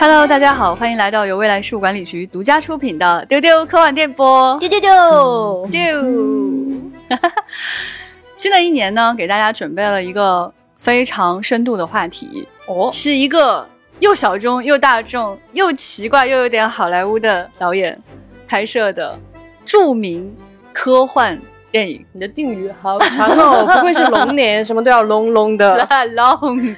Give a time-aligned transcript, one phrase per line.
[0.00, 4.56] Hello，大家好，欢迎来到由未来事务管理局独家出品的丢丢科幻电波。
[4.60, 6.02] 丢丢丢，丢，
[8.36, 13.68] 新的一年呢，给大家准备了一个非常深度的话题，哦，是一个
[13.98, 18.00] 又小众又大众又奇怪又有点好莱坞的导演
[18.46, 19.18] 拍摄的
[19.68, 20.34] 著名
[20.72, 21.38] 科幻
[21.70, 22.02] 电影。
[22.12, 25.78] 你的定语好长哦，不愧是龙年，什么都要隆隆的。
[26.16, 26.74] long，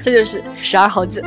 [0.00, 1.20] 这就是十二猴子。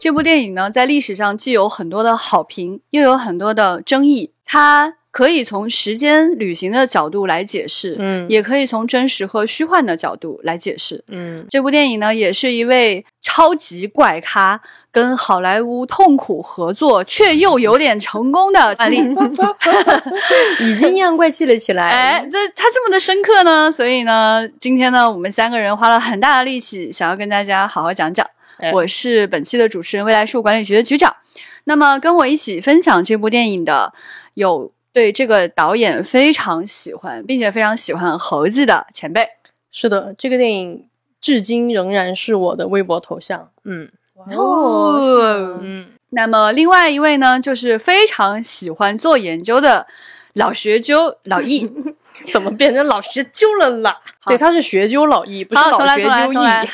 [0.00, 4.32] 这部电影呢，在历史上既有很多的好评，又有很多的争议。
[4.44, 11.04] 它可以从时间旅行的角度来解释，嗯也可以从真实和虚幻的角度来解释。
[11.08, 14.58] 嗯，这部电影呢，也是一位超级怪咖
[14.90, 18.96] 跟好莱坞痛苦合作，却又有点成功的 案例。
[20.60, 21.90] 已经阴阳怪气了起来。
[21.90, 28.26] 哎，这他这么的深刻呢，所以呢，今天呢，我们三个人花了很大的力气，想要跟大家好好讲讲。
[28.58, 31.14] 哎我是本期的主持人，未来事务管理局的局长。
[31.64, 33.92] 那么，跟我一起分享这部电影的
[34.34, 39.26] 有对这个导演非常喜欢，并且非常喜欢猴子的前辈。
[39.70, 40.88] 是的，这个电影
[41.20, 43.50] 至今仍然是我的微博头像。
[43.64, 49.86] 嗯哦嗯，那么另外一位呢，就是非常喜欢做研究的
[50.34, 51.68] 老学究老易。
[52.30, 53.98] 怎么变成老学究了啦？
[54.26, 56.68] 对，他是学究老易，不是老学重来，究重来易。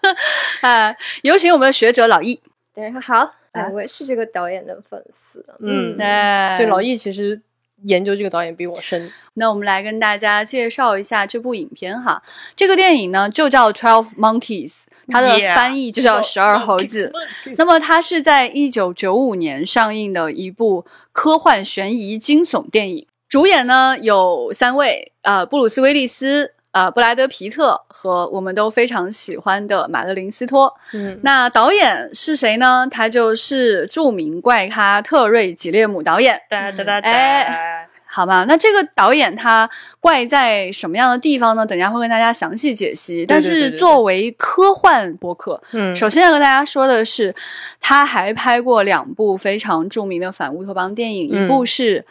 [0.62, 2.40] 哎，有请我们的学者老易。
[2.74, 5.44] 对，好，啊哎，我也是这个导演的粉丝。
[5.60, 7.38] 嗯哎，对，老易其实
[7.84, 9.10] 研究这个导演比我深。
[9.34, 12.22] 那我们来跟大家介绍一下这部影片哈。
[12.56, 14.70] 这个电影呢就叫《Twelve Monkeys》，
[15.08, 17.12] 它的翻译就叫十二猴子。
[17.56, 26.54] 那么它是在一九九五年上映的一部科幻悬疑惊悚电影，主演呢有三位，呃，布鲁斯威利斯。
[26.70, 30.72] 呃，布莱德皮特和我们都非常喜欢的马德琳斯托。
[30.92, 32.86] 嗯，那导演是谁呢？
[32.90, 36.38] 他就是著名怪咖特瑞吉列姆导演。
[36.48, 37.77] 哒哒哒哎
[38.18, 39.70] 好吧，那这个导演他
[40.00, 41.64] 怪在什么样的地方呢？
[41.64, 43.24] 等一下会跟大家详细解析。
[43.24, 47.32] 但是作为科幻播客，嗯，首先要跟大家说的是，
[47.80, 52.04] 他还拍过两部非常著名的反乌托邦电影，嗯一部是。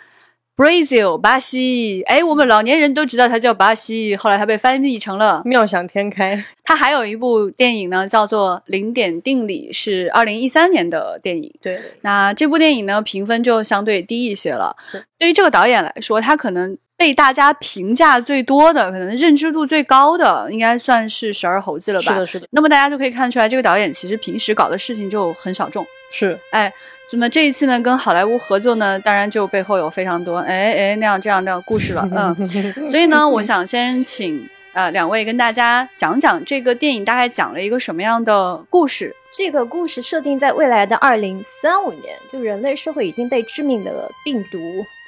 [0.58, 5.44] Brazil 巴西，哎，我们老年人都知道它叫巴西，后来它被翻译成了。
[5.46, 6.44] 妙想天开。
[6.64, 11.54] 它还有一部电影呢，叫做《零点定理》，是二零一三年的电影。
[11.62, 15.02] 对，那这部电影呢，评分就相对低一些了对。
[15.20, 22.12] 对于这个导演来说，他可能被大家评价最多的，可能认知度最高的，应该算是《十二猴子》了吧？
[22.12, 25.86] 是的，是的，那么大家就可以看出来，这个导演其实平时搞的事情就很小众。
[26.12, 26.38] 是。
[26.50, 26.74] 哎，
[27.12, 32.10] 那么这一次呢，跟好莱坞合作呢，当然就背后有非常多哎哎那样这样的故事了。
[32.12, 32.48] 嗯，
[32.90, 39.16] 所以呢，我想先请呃两位跟大家讲讲这个电影大概讲了一个什么样的故事。
[39.32, 44.58] 这个故事设定在未来的二零三五年，就人类社会已经被致命的病毒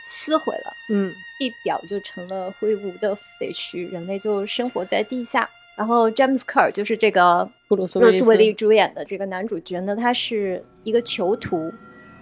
[0.09, 1.13] 撕毁了，嗯。
[1.37, 5.49] 地表就成了灰无的废墟，人类就生活在地下。
[5.77, 11.71] 然后詹姆斯科尔就是这个布鲁斯威利利主演的这个男主角呢，他是一个囚徒，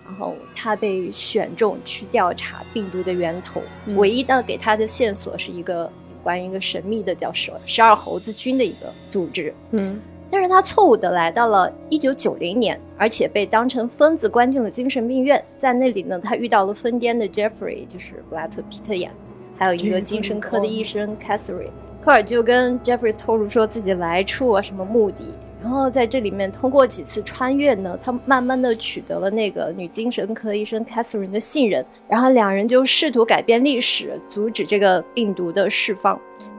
[0.06, 3.96] 然后他被选中去调查病毒的源头，嗯。
[3.96, 10.00] 唯一的给他的线索是一个关于一个神秘的叫十十二猴子军的一个组织，嗯
[10.30, 15.44] 但是他错误的来到了一九九零年，而且被当成疯子关进了精神病院。
[15.58, 19.12] 在那里呢，他遇到了疯癫的 Jeffrey，就是布拉特皮特演，
[19.58, 21.72] 还有一个精神科的医生 Catherine。
[22.02, 25.34] 科尔就跟 Jeffrey 透露说自己来处啊，什么目的。
[25.62, 36.18] 然后在这里面通过几次穿越呢，他慢慢的取得了那个女精神科医生 Catherine 的信任，然后两人就试图改变历史，阻止这个病毒的释放。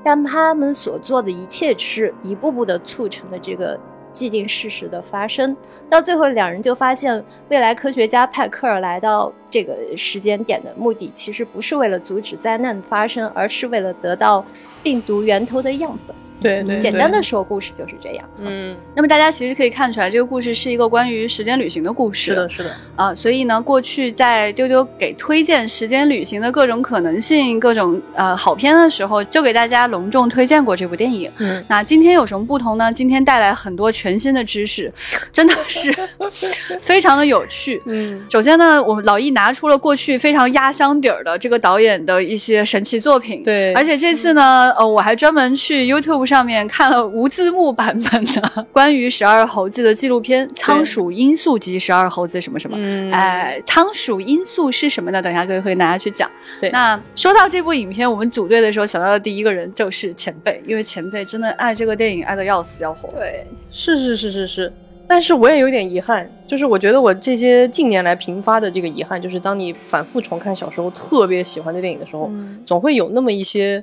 [0.09, 3.79] 但他们所做的一切是一步步的促成了这个
[4.11, 5.55] 既定事实的发生。
[5.91, 14.43] 到最后，两人就发现，未来科学家派克尔来到这个时间点的目的，其实不是为了阻止灾难的发生，而是为了得到
[14.83, 16.17] 病毒源头的样本。
[16.41, 18.25] 对对，简单的说，故事就是这样。
[18.39, 22.33] 嗯，那么大家其实可以看出来，这个故事是一个关于时间旅行的故事。
[22.33, 31.31] 是的，是的，啊，所以呢，过去在丢丢给推荐时间旅行的各种可能性、各种呃好片的时候，就给大家隆重推荐过这部电影。
[31.41, 32.93] 嗯，那今天有什么不同呢？
[32.93, 34.93] 今天带来很多全新的知识，
[35.33, 35.95] 真的是
[36.81, 37.83] 非常的有趣。
[37.87, 43.43] 嗯，首先呢，我们老易拿出了过去非常压箱底儿的这个导演的一些神奇作品。
[43.43, 52.77] 对，而且这次呢，呃，我还专门去 YouTube 上面看了无字幕版本的 关于十二猴子的纪录片《仓鼠因素及十二猴子什么什么》。
[52.81, 55.23] 嗯，哎，仓鼠因素是什么呢？
[55.23, 56.31] 等一下可以和大家去讲。
[56.61, 63.09] 对，那说到这部影片，我们组队的时候想到的第一个人就是前辈，因为前辈真的爱这个电影爱的要死要活。
[63.09, 64.73] 对，是是是是是。
[65.11, 72.31] 但是我也有点遗憾，就是我觉得我这些近年来频发的这个遗憾，就是当你反复重看小时候特别喜欢的电影的时候，
[72.67, 73.83] 总会有那么一些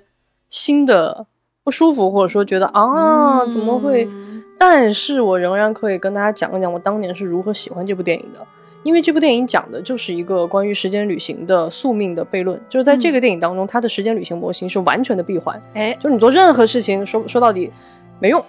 [0.51, 1.25] 新的
[1.65, 4.07] 不舒服，或者说觉得啊怎么会？
[4.55, 8.45] 但是我仍然可以跟大家讲一讲我当年是如何喜欢这部电影的，
[8.83, 17.71] 因为这部电影讲的就是一个关于时间旅行的宿命的悖论，就是在这个电影当中，它的时间旅行模型是完全的闭环，哎，就是你做任何事情说说到底
[18.19, 18.45] 没用。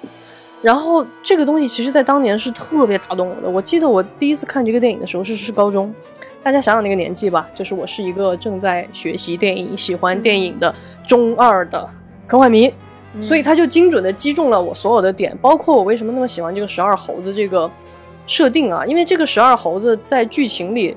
[0.62, 3.48] 然后这个东西其实，在当年是特别打动我的。
[3.48, 5.90] 我记得我第一次看这个电影的时候是是高中，
[6.42, 10.74] 大家想想那个年纪吧，就是我是一个正在学习电影、喜欢电影的
[11.06, 11.88] 中二的
[12.26, 12.72] 科幻迷，
[13.22, 17.70] 所以他就精准的击中了我所有的点，包括我为什么那么喜欢这个十二猴子这个
[18.26, 20.96] 设定啊，因为这个十二猴子在剧情里，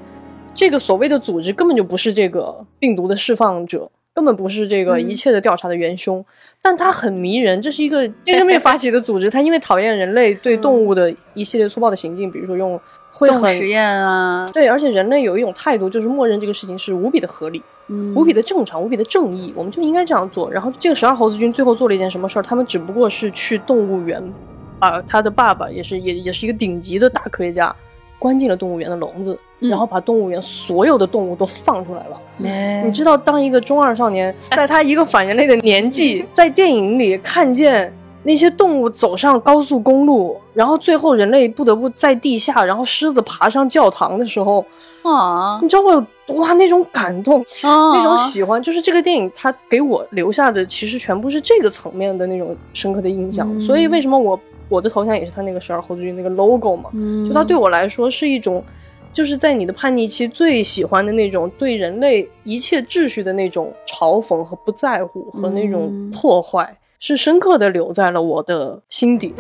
[0.54, 3.90] 这个所谓的组织根本就不是这个病毒的释放者。
[4.12, 6.26] 根本不是这个一切的调查的元凶，
[6.62, 7.62] 但它很迷人。
[7.62, 12.78] 这是一个精神病 发起的组织，它因为讨厌人类对动物的一系列粗暴的行径，比如说用
[13.12, 17.62] 会很实验啊，对，而且人类有一种态度，就是默认这个事情是无比的合理，
[18.16, 20.52] 无比的正常，无比的正义，我们就应该这样做。
[20.52, 22.44] 然后这个十二猴子军最后做了一件什么事儿？
[22.44, 24.22] 他们只不过是去动物园，
[24.80, 27.76] 把他的爸爸也是也也是一个顶级的大科学家。
[28.18, 32.22] 关进了动物园的笼子，然后把动物园所有的动物都放出来了。
[32.84, 44.66] 你知道，当一个中二少年 在他一个反人类的年纪，在电影里看见那些动物走上高速公路，然后最后人类不得不在地下，然后狮子爬上教堂的时候，
[45.04, 53.60] 啊，你知道我有哇那种感动，那种喜欢，就是这个电影它给我留下的其实全部是这个层面的那种深刻的印象。
[53.62, 54.40] 所以为什么我？
[54.72, 56.92] 我的头像也是他那个十二猴子军那个 logo 嘛，
[57.26, 58.64] 就它对我来说是一种，
[59.12, 69.34] 就是在你的叛逆期最喜欢的那种对人类一切秩序的那种嘲讽和不在乎和那种破坏，是深刻的留在了我的心底。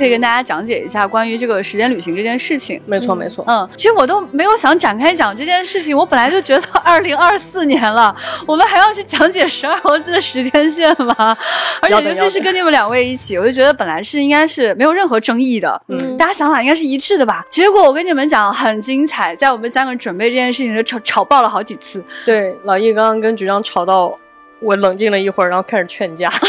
[0.00, 2.80] 可以跟大家讲解一下关于这个时间旅行这件事情。
[2.86, 3.44] 没错，没错。
[3.46, 5.94] 嗯，其实我都没有想展开讲这件事情。
[5.94, 8.16] 我本来就觉得 二零二四年了，
[8.46, 11.36] 我们还要去讲解十二猴子的时间线吗？
[11.82, 17.44] 而且尤其是跟你们两位一起，我就觉得本来是应该是没有任何争议的，嗯，大家想法应该是一致的吧？
[17.50, 22.02] 结果我跟你们讲很精彩，在我们三个人准备这件事情的吵吵爆了好几次。
[22.24, 24.18] 对，老易刚刚跟局长吵到，
[24.60, 26.30] 我冷静了一会儿，然后开始劝架。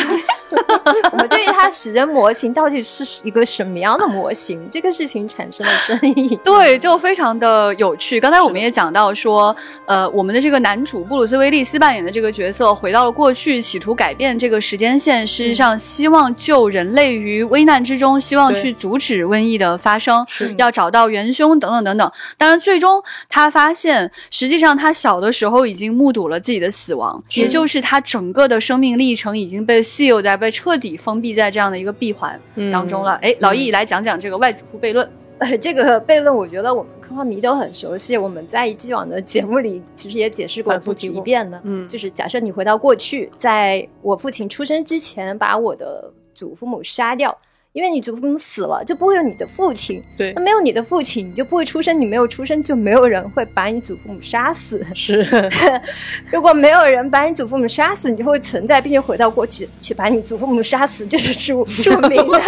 [1.11, 6.37] 我们对于它时间模型到底是一个什么样的模型，这个事情产生了争议。
[6.43, 8.19] 对，就非常的有趣。
[8.19, 9.55] 刚才我们也讲到说，
[9.85, 20.25] 呃，我们的这个男主布鲁斯威利斯扮演的这个角色回到了过去，企图改变这个时间线，实际上希望救人类于危难之中，希望去阻止瘟疫的发生，
[20.57, 22.11] 要找到元凶等等等等。
[22.37, 30.51] 当然，最终他发现，实际上他小的时候已经目睹了自己的死亡，也就是他整个的生命历程已经被 seal 在被。
[30.51, 32.39] 彻底封闭在这样的一个闭环
[32.71, 33.13] 当中了。
[33.21, 35.09] 哎，老易来讲讲这个外祖父悖论。
[35.39, 38.15] 呃，这个悖论，我觉得我们科幻迷都很熟悉。
[38.17, 41.59] 我们在既往的节目里其实也解释过不止一遍的。
[41.63, 47.35] 嗯，就是假设你回到过去，在我父亲出生之前，把我的祖父母杀掉。
[47.73, 50.03] 因为你祖父母死了，就不会有你的父亲。
[50.17, 51.97] 对，那没有你的父亲，你就不会出生。
[51.99, 54.85] 你没有出生，就没有人会把你祖父母杀死。
[54.93, 55.25] 是，
[56.29, 62.39] 如果没有人把你祖父母杀死，你就会存在，并且回到过去去把你祖父母杀死，就是著著名的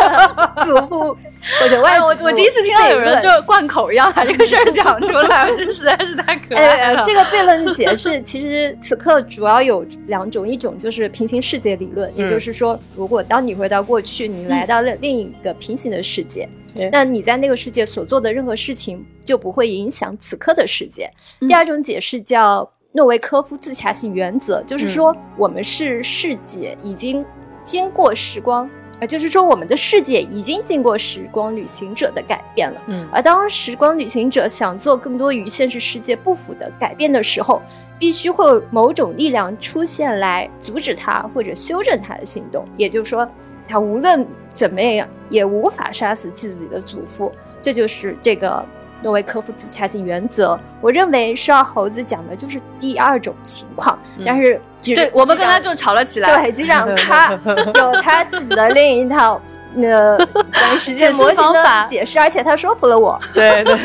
[0.65, 1.17] 祖父
[1.59, 7.01] 或者外我我第一次听到有人就贯口一样把这个事儿讲出来，这实在是太可 爱了。
[7.05, 16.49] 这个悖论解释其实此刻主要有两种，一种就是平行世界理论，也就是说，如果当你回到过去，你来到了另另一个平行的世界，
[16.91, 21.07] 那你在那个世界所做的任何事情就不会影响此刻的世界。
[21.41, 27.23] 第二种解释叫诺维科夫自洽性原则，就是说我们是世界已经
[27.63, 28.67] 经过时光，
[28.99, 32.81] 啊，就是说我们的世界已经经过时光旅行者的改变了。
[32.87, 37.61] 嗯，而当时光旅行者想做更多与现实世界不符的改变的时候，
[37.99, 42.65] 必须会有某种力量出现来阻止他或者修正他的行动。
[42.75, 43.29] 也就是说。
[43.73, 48.63] 他无论怎么样也无法杀死自己的祖父，这就是这个
[49.01, 50.59] 诺维科夫自洽性原则。
[50.79, 56.29] 我认为十二猴子讲的就是第二种情况，但是对我们跟他就吵了起来。
[56.39, 57.31] 对，机长他
[57.73, 59.41] 有他自己的另一套
[59.73, 63.19] 那关于时间模型的解释，而且他说服了我。
[63.33, 63.75] 对对，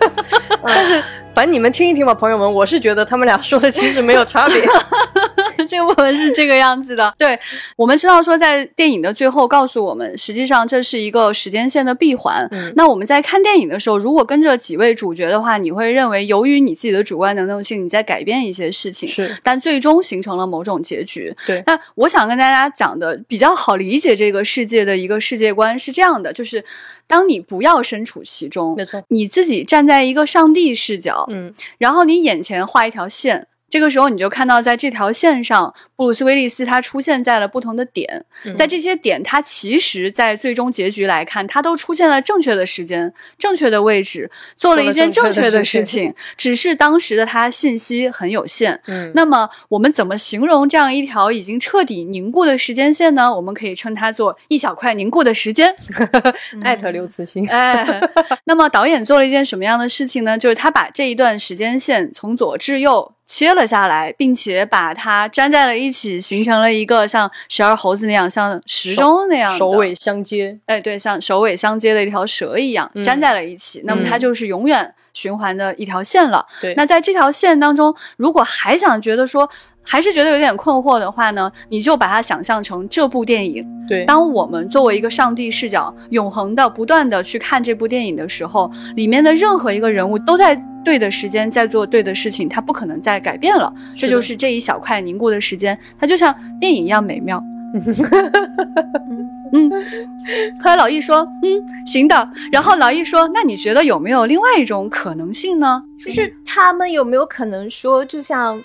[0.64, 1.04] 但是。
[1.34, 4.64] 反正你们听一听吧，朋友们，我是觉得他们俩说的其实没有差别。
[5.68, 7.38] 这个部分是这个样子的，对
[7.76, 12.48] 我们知道说，在电影的最后告诉我们，实际上这是一个时间线的闭环。
[12.76, 21.34] 那我们在看电影的时候，如果跟着几位主角的话，你会认为由于你自己的主观能动性，你在改变一些事情，是，但最终形成了某种结局。
[21.46, 26.64] 对，那我想跟大家讲的比较好理解这个世界的一个世界观是这样的，就是
[27.06, 33.46] 当你不要身处其中，没错，你自己站在一个上帝视角，嗯，然后你眼前画一条线。
[33.74, 38.24] 这个时候，你就看到在这条线上，布鲁斯威利斯他出现在了不同的点，
[38.56, 48.80] 在这些点，他其实，在最终结局来看，他都出现了正确的时间、正确的位置，做了一件正确的事情，只是当时的他信息很有限。
[48.86, 53.34] 嗯，那么我们怎么形容这样一条已经彻底凝固的时间线呢？
[53.34, 55.74] 我们可以称它做一小块凝固的时间。
[56.62, 57.48] 艾特刘慈欣。
[57.48, 58.00] 哎，
[58.44, 60.38] 那么导演做了一件什么样的事情呢？
[60.38, 63.10] 就是他把这一段时间线从左至右。
[63.26, 70.58] 切了下来，并且把它粘在了一起，形成了一个像十二猴子那样，像时钟那样首尾相接。
[70.66, 73.82] 哎，对，像首尾相接的一条蛇一样粘在了一起。
[73.84, 76.44] 那么它就是永远循环的一条线了。
[76.60, 76.74] 对。
[76.76, 79.48] 那在这条线当中，如果还想觉得说，
[79.82, 83.66] 还是觉得有点困惑的话呢，你就把它想象成这部电影。
[83.88, 84.04] 对。
[84.04, 90.62] 当我们作为一个上帝视角，永恒的、不断的去看这部电影的时候，里面的任何一个人物都在。
[90.84, 93.72] 对的时间在做对的事情，它不可能再改变了。
[93.96, 97.42] 这就是这一小块凝固的时间，它就像电影一样美妙。
[99.54, 99.70] 嗯，
[100.60, 105.82] 后来老易说：“嗯，行的。”然后老易说：“那你觉得有没有另外一种可能性呢？
[106.04, 108.62] 就是他们有没有可能说，就像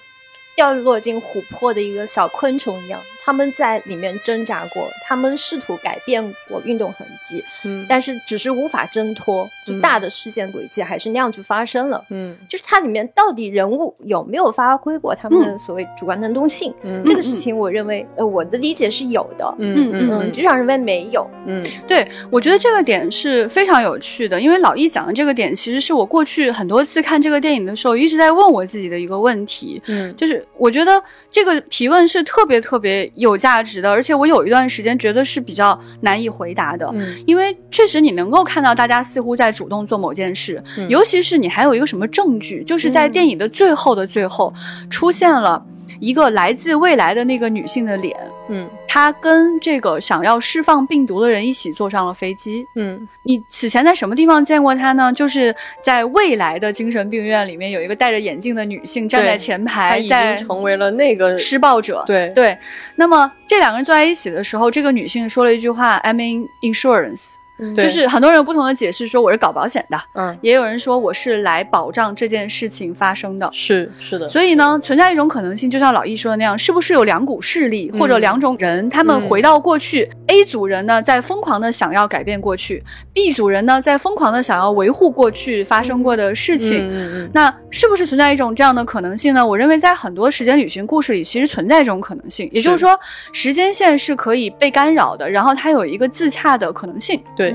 [0.56, 16.74] 掉落进琥珀的一个小昆虫一样？”他们在里面挣扎过，他们试图改变过运动痕迹，嗯，但是只是无法挣脱，就大的事件轨迹还是那样去发生了，嗯，就是它里面到底人物有没有发挥过他们的所谓主观能动性？
[16.82, 33.08] 嗯，这个事情我认为，呃，我的理解是有的，嗯嗯嗯，局长认为没有，嗯，对，我觉得这个点是非常有趣的，因为老易讲的这个点，其实是我过去很多次看这个电影的时候一直在问我自己的一个问题，嗯，就是我觉得这个提问是特别特别。
[33.20, 44.52] 有价值的，而且我有一段时间觉得是比较难以回答的，嗯，因为确实你能够看到大家似乎在主动做某件事，尤其是你还有一个什么证据，就是在电影的最后的最后
[44.90, 45.64] 出现了。
[46.00, 48.16] 一个来自未来的那个女性的脸，
[48.50, 55.12] 嗯，她跟这个想要释放病毒的人一起坐上了飞机，嗯，你此前在什么地方见过她呢？
[55.14, 62.58] 就是在未来的精神病院里面，有一个戴着眼镜的女性站在前排，已经成为了那个施暴者，对对。
[62.96, 67.36] 那么这两个人坐在一起的时候，这个女性说了一句话：“I'm in insurance。”
[67.76, 74.28] 就是很多人有不同的解释，说我是搞保险的，嗯，也有人说我是来保障这件事情发生的，是是的。
[74.28, 86.88] 所以呢，存在一种可能性，就像老易说的那样，是不是有两股势力或者两种人，他们回到过去？A 组人呢，在疯狂的想要改变过去；B 组人呢，在疯狂的想要维护过去发生过的事情。
[86.88, 87.30] 嗯嗯嗯。
[87.34, 89.46] 那是不是存在一种这样的可能性呢？
[89.46, 92.98] 我认为在很多时间旅行故事里，其实存在这种可能性，也就是说，
[93.32, 97.22] 时间线是可以被干扰的，然后它有一个自洽的可能性。
[97.36, 97.49] 对。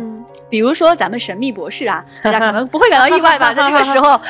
[0.51, 3.53] 比如说咱们神秘博士啊，大家可能不会感到意外吧？
[3.55, 4.21] 在这个时候，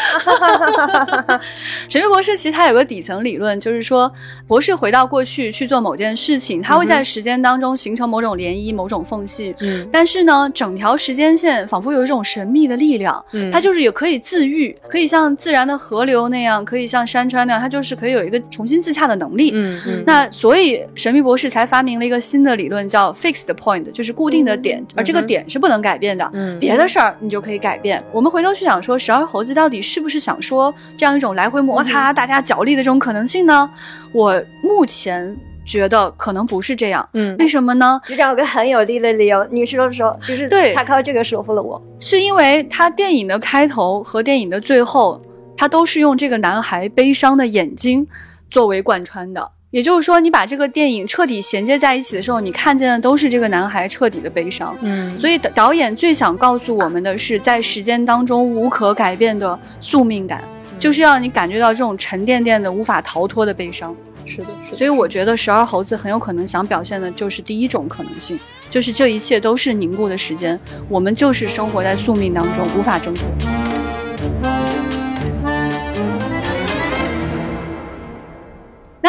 [1.89, 4.11] 神秘博士其实他有个底层理论，就是说
[4.47, 9.55] 博士回到过去去做某件事情，他会在时间当中形成某种涟漪、某种缝隙。
[9.61, 19.51] 嗯，但是呢，整条时间线仿佛有一种神秘的力量，嗯，它就是也可以自愈，可以像自然的河流那样，可以像山川那样，它就是可以有一个重新自洽的能力。
[19.53, 26.19] 嗯嗯，那所以神秘博士才发明了一个新的理论，叫 fixed point，就是固定的点，而这个点是不能改变。
[26.19, 28.03] 的，嗯，别的事儿你就可以改变。
[28.11, 33.71] 我们回头去想说，十二猴子到底是不是想说这样一种来回摩擦、大家角力的这种可能性呢？
[34.11, 37.09] 我目前觉得可能不是这样。
[37.13, 38.01] 嗯，为什么呢？
[38.05, 45.23] 局长有个很有力的理由，你说说，就是对他靠这个说服了我，是因为他电影的开头和电影的最后，
[45.57, 48.05] 他都是用这个男孩悲伤的眼睛
[48.51, 49.49] 作为贯穿的。
[49.75, 54.73] 也就是说，你把这个电影彻底衔接在一起的时候，你看见的都是这个男孩彻底的悲伤。
[54.83, 60.45] 嗯，所以导演最想告诉我们的是，在时间当中无可改变的宿命感，
[60.79, 63.93] 就是让你感觉到这种沉甸甸的、无法逃脱的悲伤。
[64.25, 64.77] 是的，是的。
[64.77, 68.39] 所以我觉得十二猴子很有可能想表现的就是第一种可能性，
[68.71, 70.57] 就是这一切都是凝固的时间，
[70.89, 73.25] 我们就是生活在宿命当中，无法挣脱。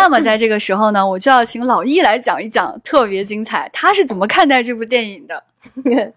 [0.06, 5.44] 那么在这个时候呢，我就要请老易来讲一讲，特别精彩，他是怎么看待这部电影的？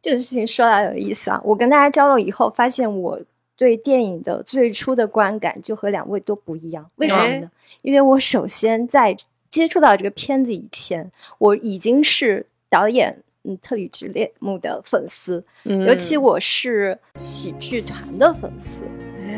[0.00, 3.20] 这个事情说来有意思啊，我跟大家交流以后，发现我
[3.56, 6.88] 对电影的最初的观感就和两位都不一样。
[6.96, 7.50] 为什么呢？
[7.82, 9.16] 因为我首先在
[9.50, 18.82] 接触到这个片子以前，我已经是导演嗯特里直列姆的粉丝，尤其我是喜剧团的粉丝。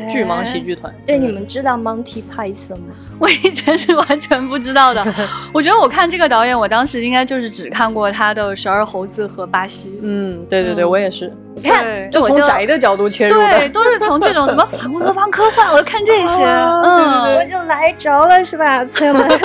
[0.09, 2.93] 巨蟒喜剧团，对，你们知道 Monty Python 吗？
[3.19, 5.03] 我以前是完全不知道的。
[5.53, 9.89] 我觉得我看这个导演，我当时应该就是只看过他的《十二猴子》和《巴西》。
[10.01, 11.31] 嗯，对对对，我也是。
[11.55, 19.27] 你看，就从宅的角度切入对，都是从这种什么反乌托邦科幻，我看这 些，嗯，我就来着了，是吧，朋友们？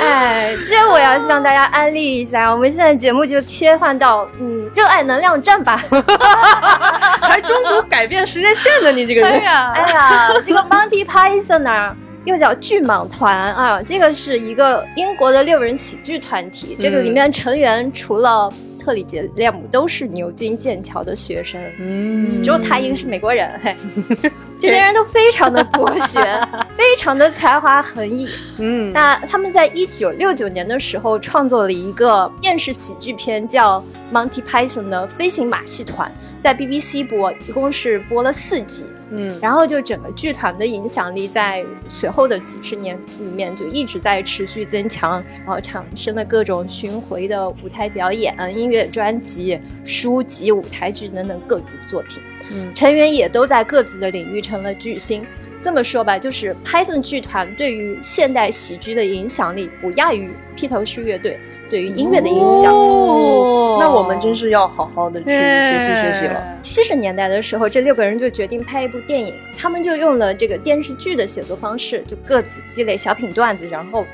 [0.00, 5.76] 哎，这我要向大家安利一下，我们现在节目就切换到嗯，热爱能量站吧，
[7.20, 18.52] 还中途改变时间线呢，你这个人，哎呀，哎呀，这个 Monty Python 呢，又叫巨蟒团啊，这个是一个英国的六人喜剧团体，这个里面成员除了。
[18.82, 23.48] 特里杰列姆都是牛津、剑桥的学生，嗯，只有他一个是美国人。
[23.62, 23.76] 嘿，
[24.58, 26.20] 这些人都非常的博学，
[26.76, 28.28] 非常的才华横溢。
[28.58, 33.80] 嗯，那他们在一九六九年的时候创作了一个电视喜剧片，叫
[34.12, 36.10] 《Monty Python 的飞行马戏团》，
[36.42, 38.86] 在 BBC 播，一共是播了四季。
[39.14, 52.22] 嗯，然后就整个剧团的影响力在随后的几十年里面就一直在持续增强，然后产生了各种巡回的舞台表演、音乐专辑、书籍、舞台剧等等各种作品。
[52.50, 55.24] 嗯，成员也都在各自的领域成了巨星。
[55.62, 61.38] 这么说吧，就是 Python 剧团对于现代喜剧的影响力不亚于披头士乐队。
[61.72, 62.64] 对于音乐的影响，
[63.80, 66.58] 那我们真是要好好的去学习学习了。
[66.60, 74.04] 七十年代的时候，这六个人就决定拍一部电影，他们就用了这个电视剧的写作方式，就各自积累小品段子，然后。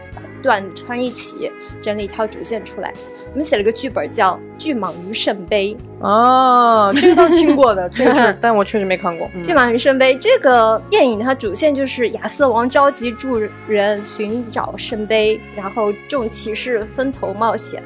[0.42, 1.50] 段子串一起，
[1.82, 2.92] 整理一条主线出来。
[3.30, 9.28] 我们写了个剧本叫《巨蟒鱼圣杯》哦，这个倒是听过的， 这个是，但我确实没看过。
[9.42, 17.82] 《巨蟒鱼圣杯》这个电影，它主线就是亚瑟王召集众人寻找圣杯，然后众骑士分头冒险，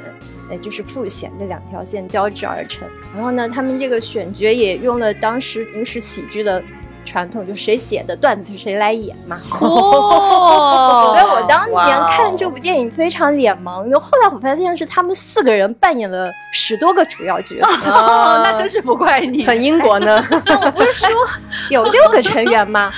[0.49, 2.87] 哎，就是复险这两条线交织而成。
[3.13, 6.63] 然后呢，他们这个选角也用了当时影视喜剧的。
[7.05, 9.41] 传统就谁写的段子谁来演嘛。
[9.61, 17.91] 哦，所以我当年看这部电影非常脸盲，因为后来我发现是他们四个人扮演了十多个主要角色。
[17.91, 20.25] 哦，那真是不怪你，很英国呢。
[20.65, 21.09] 我不是说
[21.71, 22.91] 有六个成员吗？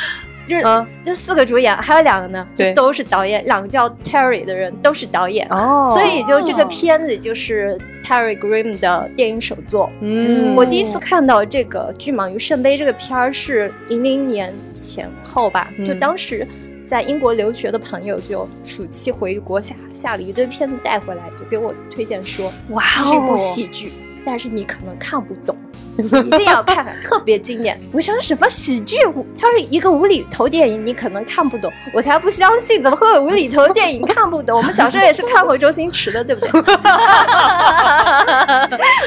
[0.46, 3.44] 就是这四个主演，还有两个呢，对，都是导演。
[3.46, 9.90] 两个叫 Terry 的人都是导演哦，所以就这个片子就是 Terry Grim 的电影首作。
[10.00, 16.46] 嗯，我第一次看到这个《巨蟒与圣杯》这个片儿是零零年前后吧，就当时
[16.86, 23.92] 在英国留学的朋友就暑期回国下下了一堆片子带回来，就给我推荐说，哇，是一部喜剧。
[24.24, 25.56] 但是你可能看不懂，
[25.98, 27.78] 一定要看，特别经典。
[27.92, 28.96] 我想什么喜剧？
[29.38, 31.72] 它是一个无厘头电影，你可能看不懂。
[31.92, 34.56] 我才不相信，怎么会有无厘头电影看不懂？
[34.56, 36.62] 我们小时候也是看过周星驰的，对不对？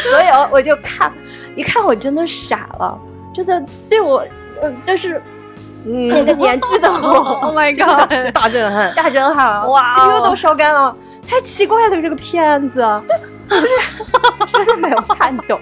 [0.10, 1.12] 所以我就看，
[1.56, 2.98] 一看我真的傻了，
[3.34, 4.24] 真的对我，
[4.62, 5.22] 嗯，但是
[5.84, 10.96] 那个年纪的我， Oh my God，大震撼，大震撼，哇，CPU 都烧干了，
[11.28, 12.86] 太奇怪了，这个片子。
[13.48, 15.60] 哈哈哈真的没有看懂，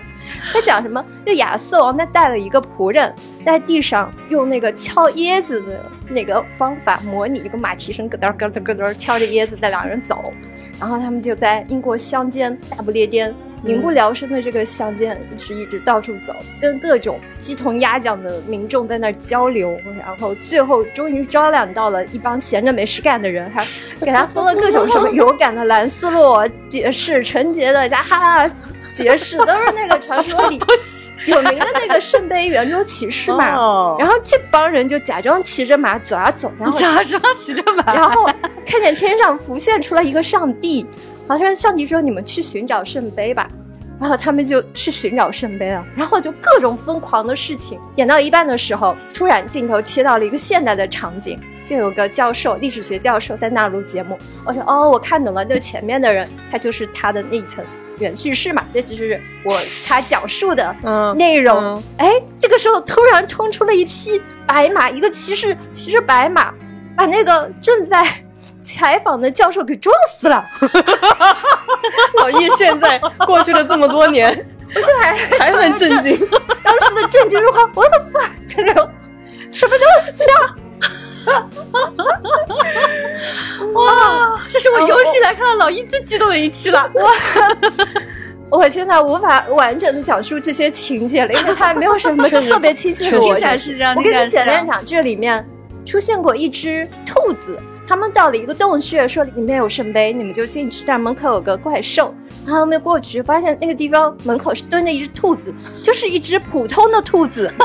[0.53, 1.03] 他讲什么？
[1.25, 3.13] 就亚瑟王他带了一个仆人，
[3.45, 10.33] 在地上用那个敲椰子的那个方法模拟一个马蹄声，咯噔咯噔咯噔敲着椰子带两人走，
[10.79, 13.33] 然后他们就在英国乡间大不列颠。
[13.65, 23.65] 民不聊生的这个乡间，一直一直到处走，跟各种鸡同鸭讲的民众在那儿交流，然后最后终于招揽到了一帮闲着没事干的人，还
[23.99, 28.55] 给他封了各种什么勇敢的兰斯洛爵士、纯洁的加哈拉
[28.93, 30.61] 爵士，都是那个传说里
[31.25, 33.97] 有名的那个圣杯圆桌骑士嘛。
[33.97, 38.29] 然后这帮人就假装骑着马走啊走，然后假装骑着马，然后
[38.63, 40.85] 看见天上浮现出来一个上帝。
[41.27, 43.49] 好像上帝说：“你们去寻找圣杯吧。”
[43.97, 47.79] 然后他们就去寻找圣杯了，然后就各种疯狂的事情。
[47.95, 54.17] 演到一半的时候，突然镜头切到了一个现代的场景，就有个教授，历史学教授在那录节目。
[54.43, 57.63] 我说：“哦，我看懂了，就前面的人，他就是他的那一层
[57.99, 59.57] 原叙事嘛，这就是我
[59.87, 60.75] 他讲述的
[61.15, 66.53] 内容。”哎，这个时候突然冲出了一匹白马，一个骑士骑着白马，
[66.97, 68.05] 把那个正在。
[68.65, 70.43] 采访的教授给撞死了，
[72.19, 74.29] 老易现在过去了这么多年，
[74.73, 76.17] 我现在还还很震惊，
[76.63, 77.69] 当时的震惊如何？
[77.75, 78.89] 我的妈，这种
[79.51, 80.55] 什么东西啊？
[83.73, 86.89] 哇，这是我有史以来看到老易最激动的一期了。
[86.95, 87.11] 哇，
[88.49, 93.57] 我现在无法完整的讲述这些情节了，因为它没有什么特别清晰的逻辑。
[93.57, 95.45] 是这样，我跟你简单讲，这里面
[95.85, 97.59] 出现过一只兔子。
[97.87, 100.83] 他们到了一个洞穴，说里面有圣杯，你们就进去。
[100.87, 102.13] 但门口有个怪兽，
[102.45, 107.43] 然后他们过去，发现那个地方门口是蹲着一只兔子， 就是一只普通的兔子。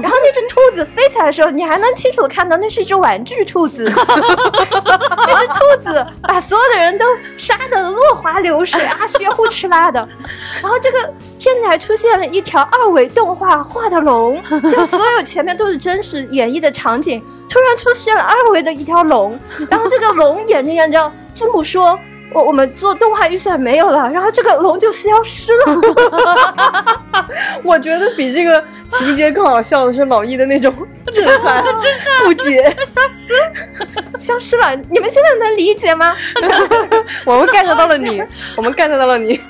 [0.00, 3.84] 然后那只兔子飞起来的时候，你还能清楚的看到那是一只玩具兔子。
[5.26, 7.04] 那只兔子把所有的人都
[7.36, 10.06] 杀得落花流水啊，血呼哧啦的。
[10.62, 17.22] 然后这个片子还出现了一条二维动画画的龙，就所有前面都是真实演绎的场景。
[17.48, 19.38] 突然出现了二维的一条龙，
[19.70, 21.98] 然后这个龙演着演着，字母说
[22.34, 25.80] ：“我我们做动画预算没有了。”然后这个龙就消失了。
[27.64, 30.72] 我觉得比这个情节更好笑的是老易的那种
[31.12, 31.62] 震撼、
[32.24, 33.34] 不解、消失、
[34.18, 34.74] 消失了。
[34.90, 36.14] 你们现在能理解吗？
[37.24, 38.22] 我们 get 到了你，
[38.56, 39.40] 我们 get 到了你。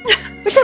[0.51, 0.61] 什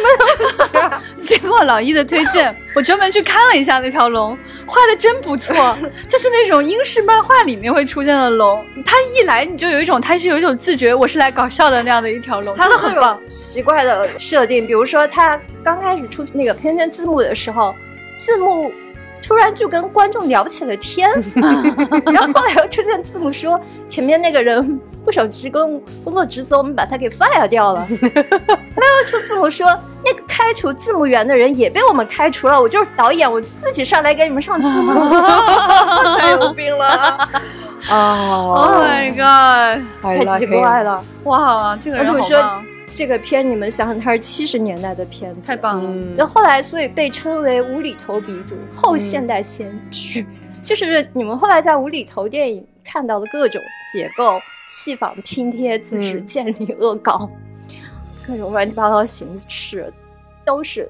[0.80, 1.02] 么？
[1.18, 5.54] 经过老一的推荐， 我专门去看了一下那条龙，画的真不错，
[6.08, 8.64] 就是那种英式漫画里面会出现的龙。
[8.84, 13.20] 它一来你就有一种，它是有一种自觉，我是来搞笑的那样的一条龙，真的很棒。
[13.28, 17.74] 奇怪的设定，比如说它刚开始出那个片片字幕的时候，
[18.18, 18.72] 字幕
[19.22, 21.10] 突然就跟观众聊起了天，
[22.12, 24.80] 然后后来又出现字幕说前面那个人。
[25.10, 27.84] 不守职工工作职责，我们把他给 fire 掉了。
[27.90, 29.66] 没有出字幕说
[30.04, 32.62] 那个开除字幕员的人也被我们开除了。
[32.62, 34.92] 我就是导演，我自己上来给你们上字幕，
[36.20, 37.28] 太有病了啊！
[37.90, 41.04] Oh my god，太奇怪了！
[41.24, 42.40] 哇，这个人怎么说
[42.94, 43.50] 这个片？
[43.50, 46.16] 你们想想，它是七十年代的片子，太棒了。
[46.16, 50.24] 就后来，所以被称为无厘头鼻祖、后现代先驱。
[50.62, 53.60] 就是你们后来在无厘头电影看到的各种
[53.92, 54.40] 结构。
[54.66, 57.28] 戏仿拼贴、自制、建立恶搞，
[58.26, 59.92] 各种乱七八糟形式，
[60.44, 60.88] 都是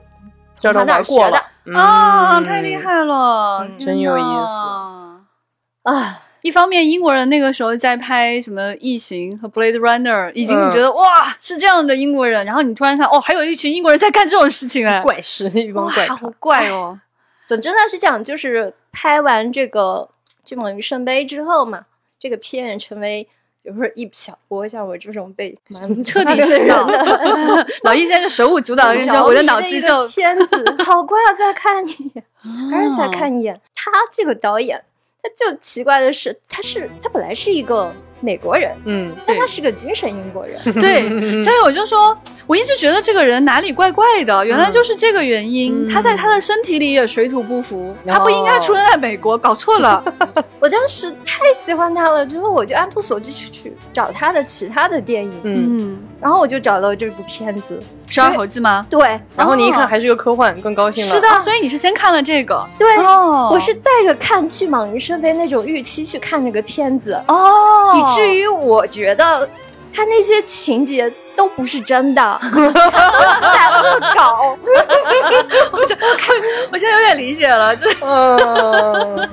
[0.52, 1.42] 从他那儿学的
[1.74, 2.40] 啊！
[2.42, 6.22] 太厉害了，真有意思啊！
[6.42, 16.98] 一方面，英国人那个时候在拍什么《异形》和《Blade Runner》，已经觉得哇是这样的英国人，然后你突然看哦，还有一群英国人在干这种事情哎，怪事一帮怪，好怪哦！
[17.46, 20.08] 总之呢是讲，就是拍完这个
[20.48, 21.86] 《巨蟒与圣杯》之后嘛，
[22.18, 23.26] 这个片成为。
[23.62, 25.56] 有时候一小波像我这种被
[26.04, 26.96] 彻底洗脑的
[27.84, 31.34] 老易现在就手舞足蹈 的跟着我的脑子就片子，好乖啊！
[31.34, 32.24] 再看一眼，
[32.70, 33.60] 还是再看一眼。
[33.74, 34.82] 他这个导演，
[35.22, 37.92] 他就奇怪的是，他是他本来是一个。
[38.20, 41.08] 美国人，嗯，但他是个精神英国人， 对，
[41.42, 50.02] 所以我就说，我一直觉得这个人哪里怪怪的，原来就是这个原因，他在他的身体里也水土不服，他不应该出生在美国，搞错了。
[50.60, 57.80] 我当时太喜欢他了，之后我就按图索骥去去找他的其他的电影，嗯，然后我就找到这部片子。
[58.10, 58.84] 十二猴子吗？
[58.90, 61.14] 对，然后你一看还是个科幻，更高兴了。
[61.14, 62.62] 是的，所以你是先看了这个。
[62.76, 69.48] 对，我是带着看《巨蟒与圣杯》那种预期去看这个片子哦，以至于我觉得
[69.94, 74.56] 他那些情节都不是真的，都是在恶搞。
[75.70, 75.86] 我我
[76.18, 76.36] 看，
[76.72, 79.30] 我现在有点理解了，就嗯。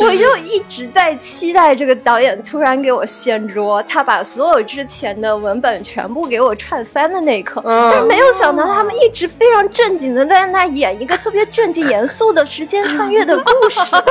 [0.00, 7.60] 我就一直在期待这个导演突然给我掀桌，他把所有之前的文本全部给我串翻的那一刻。
[7.64, 13.96] 但是没有想到，他们一直非常正经的在那演一个特别正经严肃的时间穿越的故事。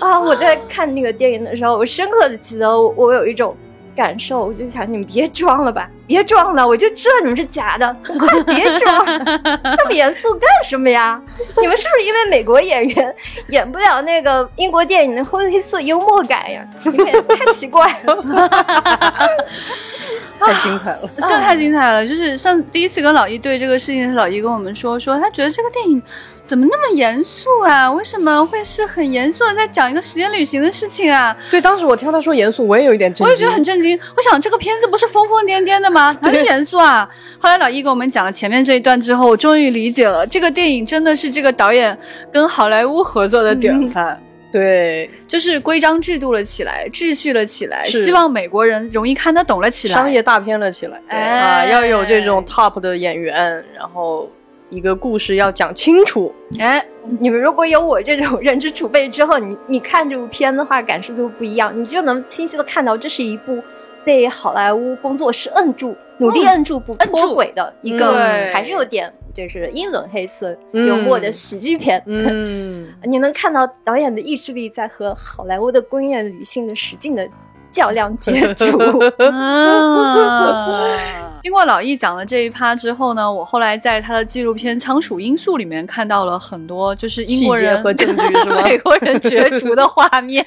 [0.00, 0.20] 啊！
[0.20, 3.56] 我在看那个电影的时候，我深刻的记得，我有一种。
[3.94, 9.02] 感受，我就想你们别装了吧，别装了，我就知道你们是假的， 快别装，
[9.62, 11.18] 那么严肃干什么呀？
[11.58, 13.14] 你们是不是因为美国演员
[13.48, 16.62] 演不了那个英国电影的黑色幽默感呀？
[16.84, 18.22] 你们太奇怪了。
[20.44, 22.04] 太精彩了，这太精彩了！
[22.04, 26.02] 就是上第一次跟老一对这个事情，老一跟我们说，说他觉得这个电影
[26.44, 27.88] 怎么那么严肃啊？
[27.92, 31.36] 为什么会是很严肃的在讲一个时间旅行的事情啊？
[31.48, 33.96] 对，当时我听他说严肃，我也有一点震惊，我也觉得很震惊。
[34.16, 36.01] 我想这个片子不是疯疯癫癫的吗？
[36.22, 37.08] 哪里严肃啊？
[37.38, 41.96] 后来老易给我们讲了前面这一段之后，我终于理解了，这个电影真的是这个导演
[42.32, 44.18] 跟好莱坞合作的典范。
[44.50, 51.00] 对，就是规章制度了起来，秩序了起来，希望美国人容易看得懂了起来，商业大片了起来。
[51.08, 54.28] 啊，要有这种 top 的演员，然后
[54.68, 56.30] 一个故事要讲清楚。
[56.58, 56.84] 哎，
[57.18, 63.58] 你们如果有我这种认知储备之后，你你看这部片的话，感受就不一样，你就能清晰的看到这是一部
[64.04, 68.12] 被好莱坞工作室摁住、努力摁住不脱轨的一个，
[68.52, 69.12] 还是有点。
[69.34, 77.26] 就是英伦黑色幽默的喜剧片，嗯， 你能看到导演的意志力在和好莱坞的工业女性的使劲的
[77.70, 78.66] 较量 角逐。
[81.42, 88.62] 经过老易讲了这一趴之后呢，我后来在他的纪录片《仓鼠因素》里面看到了很多就是英国人和证据是吗？
[88.62, 90.44] 美国人角逐的画面，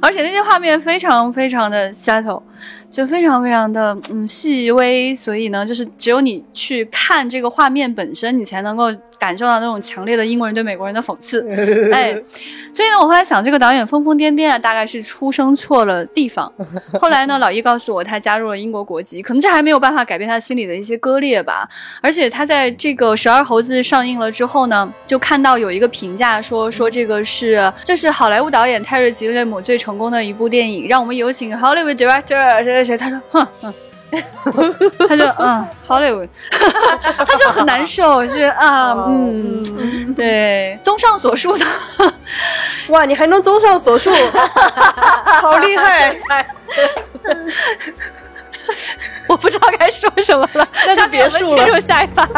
[0.00, 2.40] 而且那些画面非常非常的 subtle，
[2.92, 8.92] 就非常非常的嗯细微，所以呢，就是只有你去看这个画面本身，你才能够。
[9.22, 11.48] 感受到那种强烈的英国人对美国人的讽刺，
[11.94, 12.12] 哎，
[12.74, 16.52] 所以呢，我后来想，这个导演疯疯癫癫啊，大概是出生错了地方。
[16.98, 21.68] 后来呢，老易告诉我，他加入了英国国籍，可能这还没有办法改变他心里的一些割裂吧。
[22.00, 32.96] 而且他在这个《十二猴子》上映了之后呢，就看到有一个评价说，说这个是这是好莱坞导演泰瑞吉列姆最成功的一部电影，让我们有请 Hollywood director 谁。
[32.96, 33.74] 他说，哼哼。
[35.08, 36.12] 他就嗯，好嘞，
[36.50, 41.64] 他就很难受，就是啊，嗯，对，综上所述的，
[42.88, 44.10] 哇，你还能综上所述，
[45.40, 46.14] 好厉害！
[49.26, 52.28] 我不知道该说什么了，那就别说了，进入下一发。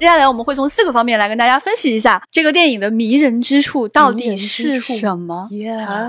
[0.00, 5.46] 接下来我们会从四个方面来跟大家分析一下这个电影的迷人之处到底是什么。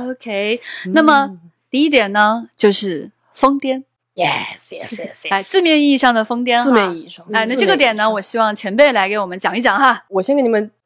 [0.09, 0.61] OK，
[0.93, 1.37] 那么
[1.69, 3.83] 第一点呢，就是疯癫。
[4.15, 5.27] Yes，Yes，Yes。
[5.29, 6.63] 哎，字面意义上的疯癫。
[6.63, 6.71] 字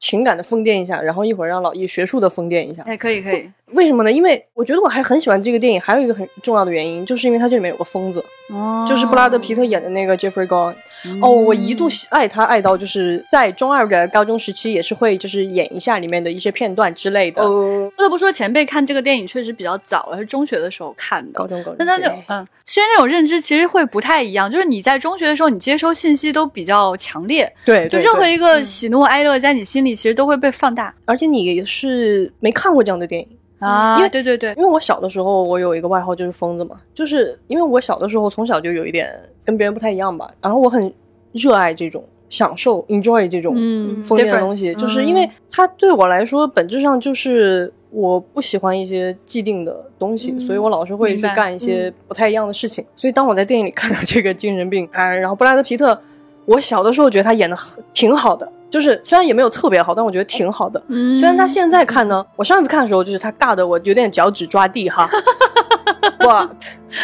[0.06, 2.84] 情感的疯癫一下，然后一会儿让老易学术的疯癫一下。
[2.86, 3.50] 哎，可以，可以。
[3.72, 4.12] 为什么呢？
[4.12, 10.74] 因为我觉得我还很喜欢这个电影，还有一个很重要的原因，就是因为它这里面有个疯子，哦就是布拉德皮特演的那个 Jeffrey g o
[11.06, 17.42] n 哦，我一度爱他爱到就是在中二的高中时期也是会就是演一下里面的一些片段之类的。
[17.42, 21.40] 不得不说，前辈看这个电影确实比较早了，是中学的时候看的。
[21.40, 21.78] 高中高中。
[21.80, 27.52] 那他就嗯，其实那种认知其实会不太一样，就是你在中学的时候，你接收信息都比较强烈。
[27.66, 33.28] 对，就任何一个喜怒哀乐在你心里其实都会被放大，而且你是没看过这样的电影。
[33.60, 39.10] 啊，因为对对对，因为我小的时候，我有一个外号就是疯子嘛，就是因为我小的时候从小就有一点
[39.46, 40.94] 跟别人不太一样吧，然后我很
[41.32, 43.56] 热爱这种享受，enjoy 这种
[44.04, 52.86] 疯癫的东西，就是因为它对我来说本质上就是我不喜欢一些既定的东西，所以我老是会去干一些不太一样的事情。
[52.96, 55.98] 所以当我在电影里看到这个精神病啊，然后布拉德皮特，
[56.46, 57.58] 我小的时候觉得他演的
[57.94, 58.52] 挺好的。
[58.70, 60.84] 就是虽然也没有特别好，但我觉得挺好的。
[61.16, 65.10] 虽然他现在看呢，我上次看的时候就是他尬的我有点脚趾抓地哈。
[66.20, 66.50] But，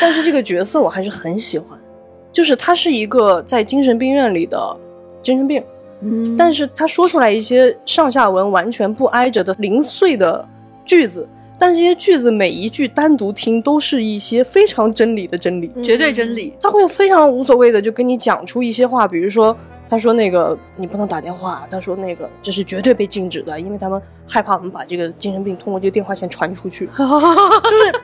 [0.02, 1.80] 但是这个角色我还是很喜欢，
[2.34, 4.78] 就是他是一个在精神病院里的
[5.22, 5.64] 精神病，
[6.02, 10.46] 嗯，但是他说出来一些上下文完全不挨着的零碎的
[10.84, 11.28] 句子，
[11.60, 16.54] 但这些句子每一句单独听都是一些非常真理的真理，绝对真理。
[16.60, 19.56] 他会非常无所谓的就跟你讲出一些话，比如说。
[19.92, 26.86] 他说：“那个你不能打电话。”他说：“那个这是绝对被禁止的，因为他们害怕我们把这个精神病通过这个电话线传出去。
[26.96, 28.00] ”就是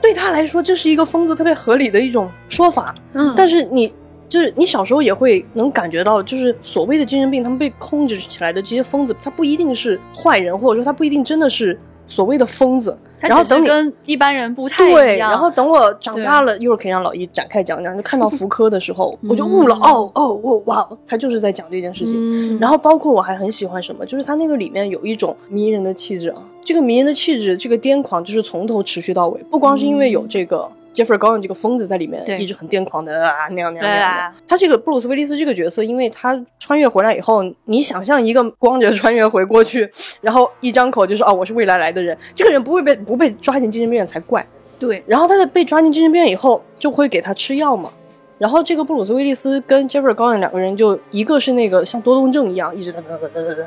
[0.00, 2.94] 对他来说，这是一个疯子特别合理的一种说法。
[3.12, 3.92] 嗯，但是你
[4.30, 11.78] 就是你小时候也会能感觉到，就是所谓的精神病，他们被控制起来的这些疯子，他不一定是坏人，或者说他不一定真的是
[12.10, 12.94] 所谓的疯子。
[13.20, 15.30] 然后等跟一般人不太一样。
[15.30, 17.94] 然后等我长大了，一会儿可以让老易展开讲讲。
[17.94, 19.74] 就看到 福柯的时候，我就悟了。
[19.76, 22.58] 哦哦哦，哇，他就是在讲这件事情。
[22.58, 26.42] 然后包括我还很喜欢什么，就是他那个里面有一种迷人的气质啊。
[26.64, 30.70] 这个迷人的气质，这个癫狂，就是从头持续到尾，不光是因为有这个。
[30.94, 34.38] Jeffrey g o r d o n 这个疯子在里面一直很癫狂的啊那样那样那样的。
[34.46, 39.88] 他这个布鲁斯威利斯这个角色，因为他穿越回来以后，你想象一个光着穿越回过去，
[40.20, 44.44] 然后一张口就是哦我是未来来的人，这个人不会被不被抓进精神病院才怪。
[44.78, 47.90] 对，然后他在被抓进精神病院以后，就会给他吃药嘛。
[48.38, 53.66] 然后这个布鲁斯威利斯跟 Jeffrey g o r d o n 两个人就一个是那个像多动症一样一直在嘚嘚嘚嘚嘚，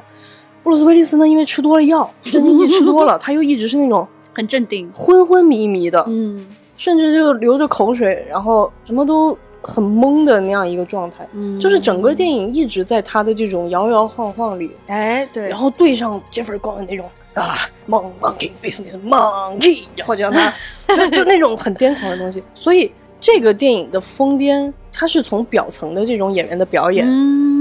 [0.63, 6.03] 布鲁斯威利斯呢因为吃多了药，镇静剂吃多了，他又一直是那种 很镇定、昏昏迷迷的。
[6.07, 6.45] 嗯。
[6.83, 17.55] 甚至就流着口水，然后什么都很懵的那样一个状态，嗯，就是整个电影一直在他的这种摇摇晃晃里，哎，对，然后对上 Jeffrey o n 那种啊
[17.87, 20.53] ，monkey business monkey，然后就让他
[20.93, 27.07] 就就那种很癫狂的东西，所以这个电影的疯癫，它是从表层的这种演员的表演，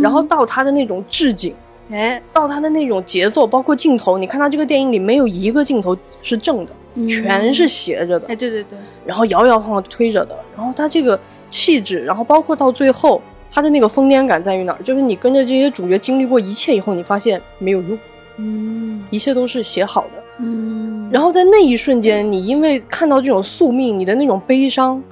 [0.02, 1.54] 然后到他的那种置景，
[1.92, 6.72] 哎，到他的那种节奏，包括镜头，你看他这个电影里没有一个镜头是正的。
[7.08, 11.18] 全是斜着的，哎，对对对，然后摇摇晃晃推着的，然后他这个
[11.50, 14.82] 气质，然后包括到最后他的那个疯癫感在于哪儿？
[14.82, 17.98] 就是你跟着这些主角经历过一切以后，你发现没有用，
[18.36, 25.02] 嗯，一切都是写好的，嗯，然后在那一瞬间，你因为看到这种宿命，你的那种悲伤。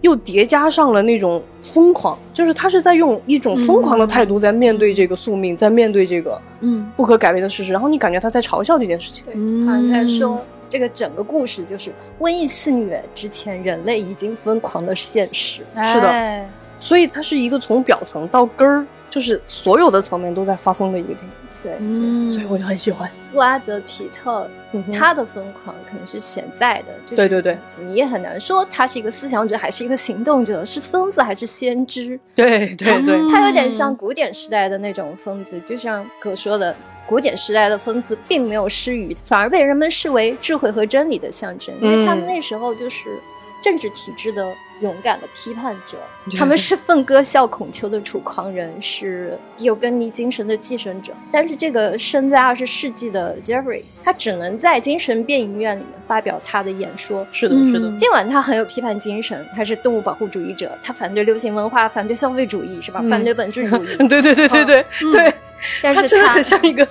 [0.00, 6.86] 又叠加上了那种疯狂，就是他是在用一种疯狂的态度在面对这个宿命，在面对这个嗯。
[6.94, 9.32] 不可改变的事实，然后你感觉他在嘲笑这件事情，对，
[9.64, 15.62] 他在说这个整个故事就是瘟疫肆虐之前，人类已经疯狂的现实。
[15.74, 16.46] 是的，
[16.78, 21.30] 所以它是一个从表层到根儿，就是所有的层面都在发疯的一个电影。
[21.62, 23.10] 对，嗯，所以我就很喜欢。
[23.32, 24.46] 布拉德皮特，
[24.92, 27.16] 他的疯狂可能是潜在的。
[27.16, 32.20] 对对对，你也很难说他是一个思想者还是一个行动者，是疯子还是先知？
[32.34, 43.18] 对对对，他有点像古典时代的那种疯子，就像哥说的，古典时代的疯子并没有失语，反而被人们视为智慧和真理的象征，因为他们那时候就是
[43.62, 44.54] 政治体制的。
[44.84, 45.96] 勇敢的批判者，
[46.36, 51.10] 他们是愤歌笑孔丘的楚狂人，是迪欧根尼精神的继承者。
[51.32, 57.26] 但是这个生在二十世纪的 Jeffrey，他只能在精神病影院里面发表他的演说。
[57.32, 57.90] 是的，是的。
[57.96, 63.02] 尽管他很有批判精神，他是动物保护主义者，他反对流行文化，反对消费主义，是吧？
[63.08, 63.96] 反对本质主义。
[64.06, 65.34] 对对对对对对。
[65.82, 66.86] 但是他真的很像一个。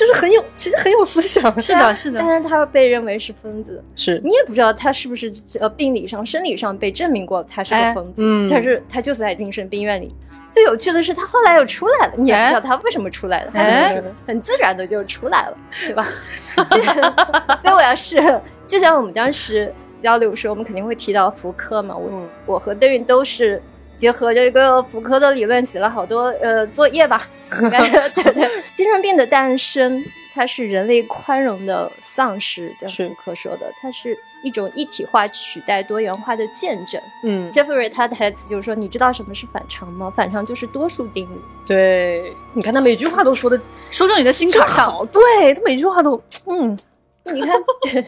[0.00, 2.18] 就是很有，其实很有思想，是的，是的。
[2.18, 10.10] 但是他被认为是疯子，是你也不知道他是不是呃病理上、生理上被证明过他是个疯子，嗯，但是他就是在精神病院里。
[10.50, 13.62] 最有趣的是他后来又出来了，你也不知道他为什么出来了，他
[14.26, 16.02] 很自然的就出来了，对吧？
[17.60, 23.62] 所以我要是就像我们当时交流时，我们肯定会提到福柯嘛，我我和邓云都是。
[24.00, 36.98] 结合这个福柯的理论写了好多呃作业吧， 对对，精神病的诞生，它是人类宽容的丧失，叫福柯说的，它是一种一体化取代多元化的见证。
[37.24, 40.10] 嗯，Jeffrey 他的台词就是说，你知道什么是反常吗？
[40.16, 41.38] 反常就是多数定律。
[41.66, 43.60] 对，你看他每句话都说的
[43.90, 46.78] 说中你的心坎上，对他每句话都嗯，
[47.34, 47.54] 你看，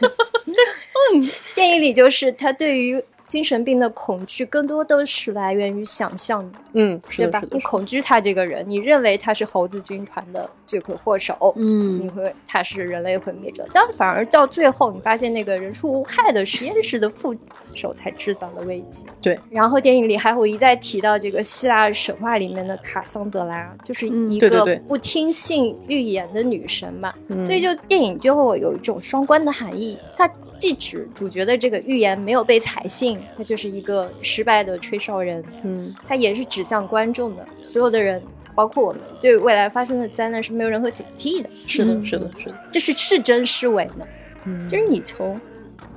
[1.13, 2.99] 嗯， 电影里就是他对于。
[3.33, 7.41] 精神病的恐惧更多都是来源于想象的，嗯，对吧？
[7.51, 17.35] 你恐惧他这个人，你认为他是猴子军团的罪魁祸首，嗯，你会他是人类毁灭者，但反而到最后，你发现那个人畜无害的实验室的副
[17.73, 19.03] 手才制造了危机。
[19.19, 27.11] 对，然后电影里还会一再提到这个希腊神话里面的卡桑德拉，就是一个不听信预言的女神嘛，
[27.43, 30.29] 所以就电影就会有一种双关的含义，它。
[30.63, 35.43] 既指主角的这个预言没有被采信，他就是一个失败的吹哨人。
[35.63, 38.23] 嗯，他也是指向观众的，所有的人，
[38.55, 41.49] 包括我们，对未来发生的灾难是没有任何警惕的。
[41.67, 44.07] 是的，是的，是的，这是是真是伪呢？
[44.45, 45.37] 嗯，就是你从。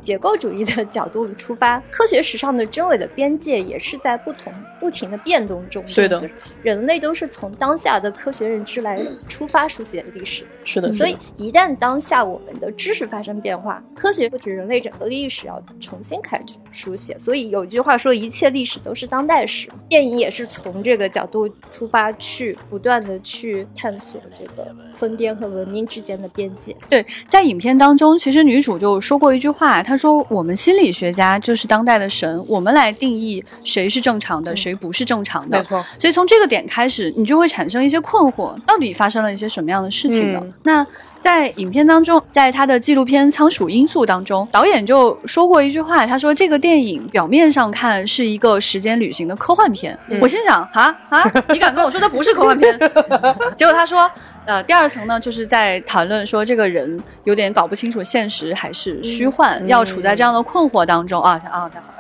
[0.00, 5.82] 结构主义的角度出发， 科学史上的真伪的边界也是在不同、不停的变动中。
[5.94, 6.22] 对的，
[6.62, 10.44] 人类都是从当下的科学认知来出发书写历史。
[10.64, 17.18] 是的，所以一旦当下我们的知识发生变化，科学或者人类整个历史要重新开始书写。
[17.18, 19.68] 所以有句话说，一切历史都是当代史。
[19.88, 26.76] 电影也是从这个角度出发，去不断的去探索这个疯癫和文明之间的边界。
[26.88, 29.82] 对，在影片当中，其实女主就说过一句话。
[29.96, 35.58] 他说：“我们心理学家就是当代的神，我们来定义谁是正常的，谁不是正常的。
[35.58, 35.82] 没错。
[35.98, 40.46] 所以从这个点开始，你就会产生一些困惑：到底发生了一些什么样的事情呢？
[40.64, 40.86] 那
[41.26, 49.98] 在影片当中，在他的纪录片《仓鼠因素》当中，导演就说过一句话：他说这个电影表面上看是一个时间旅行的科幻片。
[50.20, 52.78] 我心想：啊啊，你敢跟我说它不是科幻片？
[53.56, 54.08] 结果他说：
[54.44, 61.95] 呃，第二层呢，就是在谈论说这个人有点搞不清楚现实还是虚幻要。”要处在这样的困惑当中啊啊，太好了，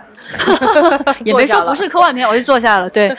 [1.24, 2.88] 也没说不是科幻片， 我就坐下了。
[2.90, 3.14] 对，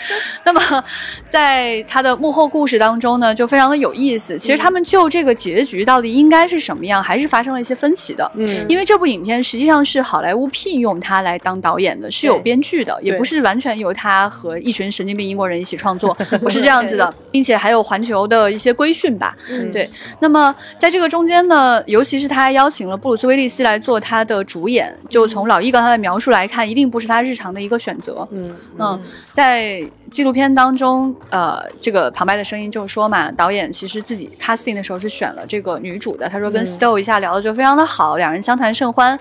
[0.45, 0.83] 那么
[1.27, 4.37] 在他的幕后故事当中呢，就非常的有意思。
[4.37, 8.31] 其实他们就这个结局到底应该是什么样，还是发生了一些分歧的。
[8.35, 19.35] 嗯，因为这部影片实际上是好莱坞聘用他来当导演的，是有编剧的，也不是完全由他和一群神经病英国人一起创作， 不是这样子的，并且还有环球的一些规训吧。
[19.49, 19.89] 嗯，对。
[20.19, 24.43] 那么在这个中间呢，尤其是他还邀请了布鲁斯威利斯来做他的。
[24.47, 28.27] 主演就从老易刚才的描述来看，一定不是他日常的一个选择。
[28.31, 36.27] 嗯嗯，在纪录片当中，呃，这个旁白的声音就说嘛，导演其实自己 casting 的时候是选了这个女主的。
[36.29, 39.19] 他说跟 Stowe 一下聊的就非常的好，两人相谈甚欢。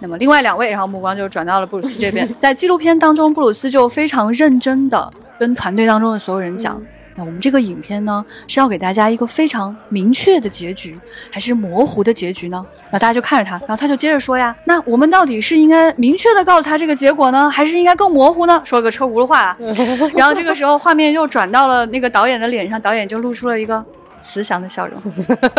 [0.00, 2.28] 那么另外两位，然后目光就转到了布鲁斯这边。
[2.38, 6.80] 在纪录片当中，布鲁斯就非常认真的跟团队当中的所有人讲。
[7.16, 10.98] 那我们这个影片呢，是要给大家一个非常明确的结局，
[11.30, 12.64] 还是模糊的结局呢？
[12.82, 19.56] 然后大家就看着他，然后他就接着说呀：“那我们到底是应该明确的告诉他这个结果呢，还是应该更模糊呢？”说了个车轱辘话。
[20.14, 23.84] 然后这个时候画面又转到了那个导演的脸上，导演就露出了一个
[24.20, 25.00] 慈祥的笑容，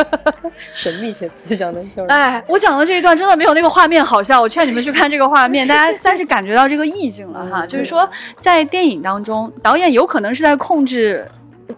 [0.73, 2.07] 神秘且慈祥的笑容。
[2.07, 11.27] 哎，我讲的这一段真的没有那个画面好笑，我劝你们去看这个画面，大家但是感觉到这个意境了哈，就是说在电影当中，导演有可能是在控制。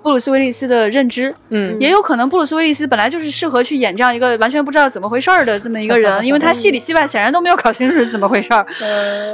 [0.01, 8.65] 布鲁斯威利斯的认知，嗯，也有可能布鲁斯威利斯本来就是适合去演这样一个完全不知道怎么回事儿的这么一个人， 因为他戏里戏外显然都没有搞清楚是怎么回事儿。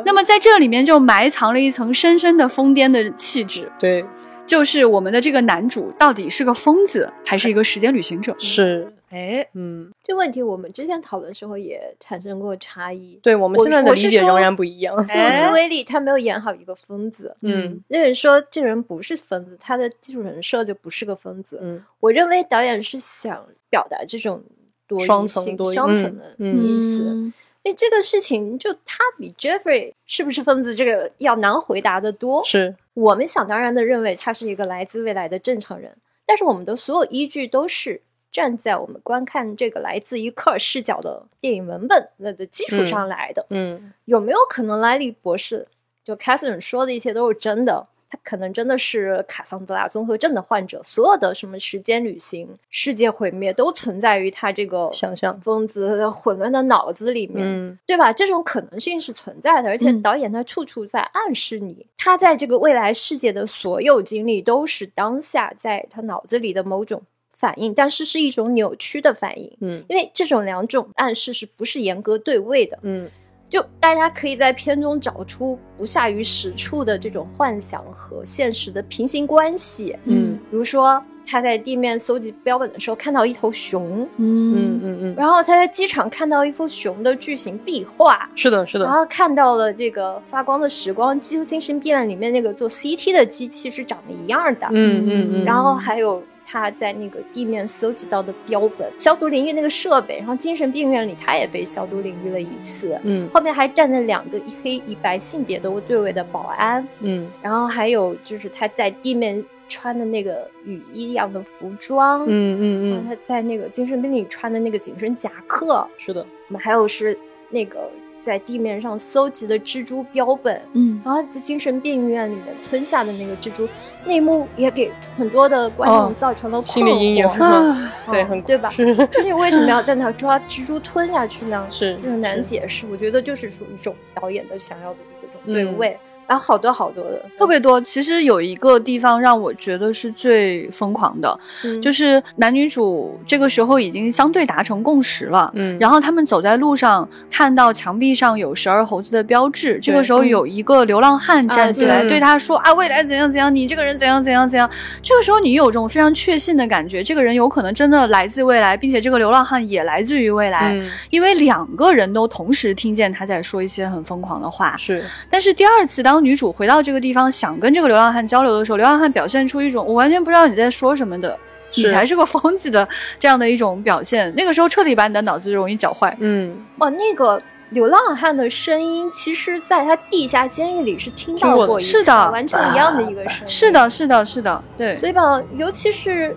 [0.05, 3.71] 那么在这里面就埋藏了一层深深的疯癫的气质。
[3.79, 4.05] 对。
[4.47, 8.31] 就是我们的这个男主到底是个疯子还是一个时间旅行者？
[8.37, 13.17] 是，哎，嗯，这问题我们之前讨论时候也产生过差异。
[13.23, 14.93] 对我们现在的理解仍然不一样。
[14.93, 21.57] 布鲁斯威利他没有演好一个疯子，嗯，那人说这人不是疯子，他的基础人设就不是个疯子。
[21.61, 24.43] 嗯，我认为导演是想表达这种
[24.85, 27.31] 多双层多双层的意思。
[27.63, 32.43] 因为这个事情，就他比 Jeffrey 是不是疯子这个要难回答的多。
[32.45, 35.95] 是我们想当然的认为他是一个来自未来的正常人，
[36.27, 37.99] 但是我们的所有依据都是
[38.35, 43.45] 站在我们观看这个来自于科尔视角的电影文本那的基础上来的。
[43.49, 45.65] 嗯，有没有可能莱利博士
[46.03, 47.87] 就 Catherine 说的一切都是真的？
[48.07, 58.13] 他可能真的是卡桑德拉综合症的患者，所有的什么时间旅行、世界毁灭都存在于他这个想象疯子混乱的脑子里面，嗯，对吧？
[58.13, 67.01] 这种可能性是存在的，而且导演他处处在暗示你，他在这个未来世界的所有经历都是当下在他脑子里的某种
[67.45, 73.07] 反应，但是是一种扭曲的反应，嗯，因为这种两种暗示是不是严格对位的，嗯。
[73.47, 79.95] 就大家可以在片中找出不下于十处的这种幻想和现实的平行关系。
[80.05, 94.67] 嗯，比如说他在地面搜集标本的时候看到一头熊，嗯嗯嗯嗯，然后他在机场看到一幅熊的巨型壁画，是的，是的，然后看到了这个发光的时光机和精神病院里面那个做 CT 的机器是长得一样的。
[94.71, 96.21] 嗯嗯嗯，然后还有。
[96.45, 102.99] 他在那个地面搜集到的标本，消毒淋浴那个设备，然后精神病院里他也被消毒淋浴了一次。
[103.03, 106.87] 嗯，后面还站着两个一黑一白性别的对位的保安。
[106.99, 112.23] 嗯，然后还有就是他在地面穿的那个雨衣一样的服装。
[112.27, 112.61] 嗯嗯
[113.01, 115.87] 嗯，他在那个精神病里穿的那个紧身夹克。
[115.97, 117.17] 是的，我们还有是
[117.49, 117.89] 那个。
[118.25, 123.67] 在地面上搜集的蜘蛛标本，嗯，然后在精神病院里面吞下的那个蜘蛛，
[124.05, 127.27] 那一幕也给很多的观众造成了心理阴影，
[128.09, 128.73] 对，很对吧？
[128.77, 131.67] 就是你为什么要 在那抓蜘蛛吞下去呢？
[131.69, 132.85] 是，就很难解释。
[132.89, 135.97] 我觉得就是属于一种导演的想要的一种对位。
[136.27, 137.79] 然后好多好多的，特别多。
[137.81, 141.39] 其实有一个地方让我觉得是最疯狂的，
[141.81, 145.51] 就是男女主这个时候已经相对达成共识了。
[145.53, 149.79] 嗯，然后他们走在路上，看到墙壁上有十二猴子的标志。
[149.79, 154.67] 这个时候有一个流浪汉站起来对他说：“啊，未来怎样怎样，你这个人怎样怎样怎样。”
[155.03, 160.75] 这个时候你有种非常确信的感觉，这个人有可能真的来自未来，并且这个流浪汉也来自于未来，
[161.11, 164.75] 因为两个人都同时听见他在说一些很疯狂的话。
[164.75, 166.14] 是，但是第二次当。
[166.15, 171.37] 当女主回到这个地方，想跟这个流浪汉交流的时候，流浪汉表现出一种我完全不知道你在说什么的，
[171.75, 172.87] 你才是个疯子的
[173.19, 174.33] 这样的一种表现。
[174.33, 176.15] 那个时候彻底把你的脑子容易搅坏。
[176.21, 177.41] 嗯，哦，那个
[177.71, 183.47] 流浪汉的声音，其实在他地下监狱里是听到过，是的，完全一样的一个声音。
[183.49, 184.95] 是的，是的，是的，对。
[184.95, 186.33] 所以吧，尤其是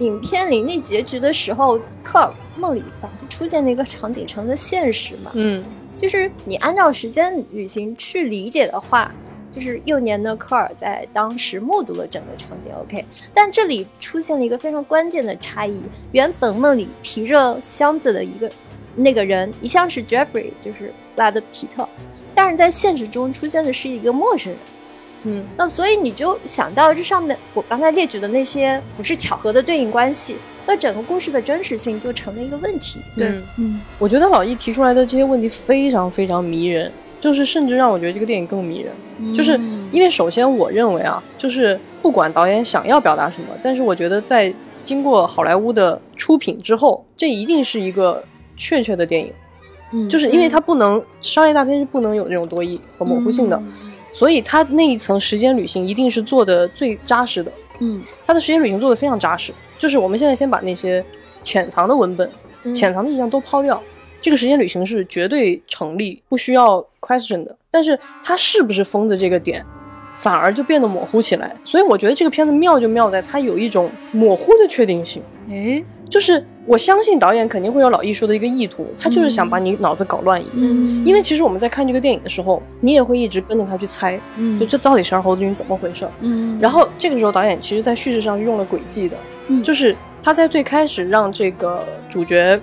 [0.00, 5.30] 影片里那结局的时候，科尔梦里仿佛出现了一个场景成了现实嘛。
[5.34, 5.64] 嗯。
[6.02, 9.14] 就是你按照时间旅行去理解的话，
[9.52, 13.04] 就是幼年的科尔在当时目睹了整个场景，OK。
[13.32, 15.80] 但这里出现了一个非常关键的差异：
[16.10, 18.50] 原本梦里提着箱子的一个
[18.96, 21.88] 那个人一向是 Jeffrey，就是拉德皮特，
[22.34, 24.60] 但是在现实中出现的是一个陌生人。
[25.24, 30.36] 嗯，那所以你就想到这上面我刚才列举的那些不是巧合的对应关系。
[30.64, 33.00] 那整个故事的真实性就成了一个问题。
[33.16, 38.94] 对，嗯，我觉得老易提出来的这些问题非常非常迷人，就是甚至让我觉得这个电影更迷人。
[39.36, 39.58] 就是
[39.90, 44.54] 因为首先我认为啊，就是不管导演想要表达什么，但是我觉得在
[44.84, 48.22] 经过好莱坞的出品之后，这一定是一个
[48.56, 49.32] 确切的电影。
[49.92, 53.60] 嗯，就是因为它不能商业大片是不能有这种多义和模糊性的，
[54.12, 57.50] 所以他那一层时间旅行一定是做的最扎实的。
[57.80, 59.52] 嗯，他的时间旅行做的非常扎实。
[59.78, 61.04] 就是我们现在先把那些
[61.42, 62.30] 潜藏的文本、
[62.72, 63.82] 潜藏的意象都抛掉，
[64.20, 67.56] 这个时间旅行是绝对成立，不需要 question 的。
[67.68, 69.64] 但是他是不是疯的这个点，
[70.22, 71.52] 反而就变得模糊起来。
[71.64, 75.20] 所以我觉得这个片子妙就妙在它有一种模糊的确定性。
[75.50, 80.56] 诶，就是我相信导演肯定会有老艺术的一个意图，他就是想把你脑子搞乱一点。
[80.58, 86.06] 嗯，因为其实我们在看这个电影的时候，你也会一直跟着他去猜，嗯，就这到底是二猴子军怎么回事？
[86.20, 89.16] 嗯，然后这个时候导演其实在叙事上是用了诡计的。
[89.64, 92.58] 就是他在最开始让这个主角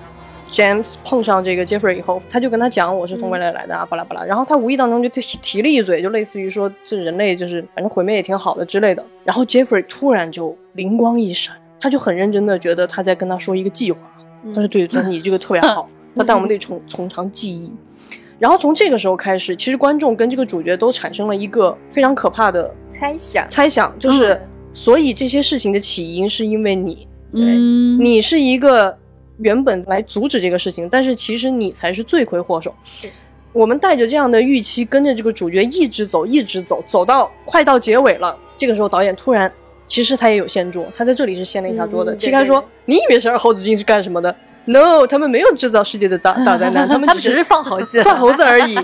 [0.52, 4.24] James 碰上这个 Jeffrey 以后，他就跟他讲我是从未来来的啊，巴拉巴拉。
[4.24, 9.06] 然后他无意当中就提提了一嘴，就类似于说这人类就是反正毁灭也挺好的之类的。
[9.24, 14.00] 然后 Jeffrey 突然就灵光一闪，他就很认真的觉得他在跟他说一个计划。
[14.54, 17.72] 他说对，他说你这个特别好， 他但我们得从从长计议。
[18.40, 24.42] 然后从这个时候开始，其实观众跟这个主角都产生了一个非常可怕的猜想，猜想就是，
[24.72, 27.58] 所以这些事情的起因是因为你，对，
[28.00, 28.98] 你是一个
[29.40, 32.74] 原本来阻止这个事情，但是其实你才是罪魁祸首。
[32.84, 33.10] 是。
[33.52, 39.52] 我们带着这样的预期，跟着这个主角一直走，一直走，走到快到结尾了，这个时候导演突然，
[39.88, 44.34] 其实他也有掀桌，他在这里是掀了一下桌的，揭开说，你以为十二猴子军是干什么的
[44.66, 48.76] ？No，他们没有制造世界的大大灾难， 他们只是放猴子， 放猴子而已。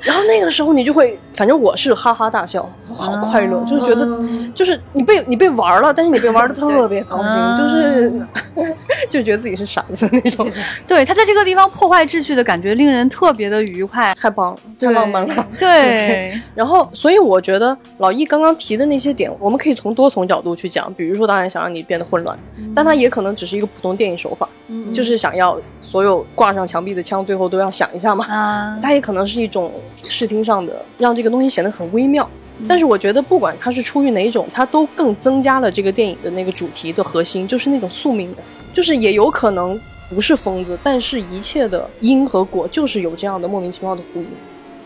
[0.00, 4.06] 然后那个时候你就会，反正我是哈哈大笑，好快乐，就是觉得，
[4.54, 8.12] 就是你被你被玩了，但是你被玩的特别高兴，就是
[9.10, 10.50] 就觉得自己是傻子那种。
[10.86, 15.48] 对他在这个地方破坏秩序的感觉，令人特别的愉快，太棒了，太浪漫了。
[15.58, 22.38] 对，然后所以我觉得老易刚刚提的那些点，我们可以从多重角度去讲，比如说导演想让你变得混乱，
[22.74, 24.48] 但他也可能只是一个普通电影手法，
[24.92, 28.24] 就是想要所有挂上墙壁的枪最后都要响一下嘛。
[28.26, 29.72] 啊，他也可能是一种。
[30.06, 32.28] 视听上的让这个东西显得很微妙，
[32.68, 38.44] 但是我觉得不管它是出于哪种，它都更增加了这个电影的那个主题的核心，就是那种宿命感，
[38.74, 44.28] 就是也有可能不是疯子，但是一切的因和果就是有这样的莫名其妙的呼应，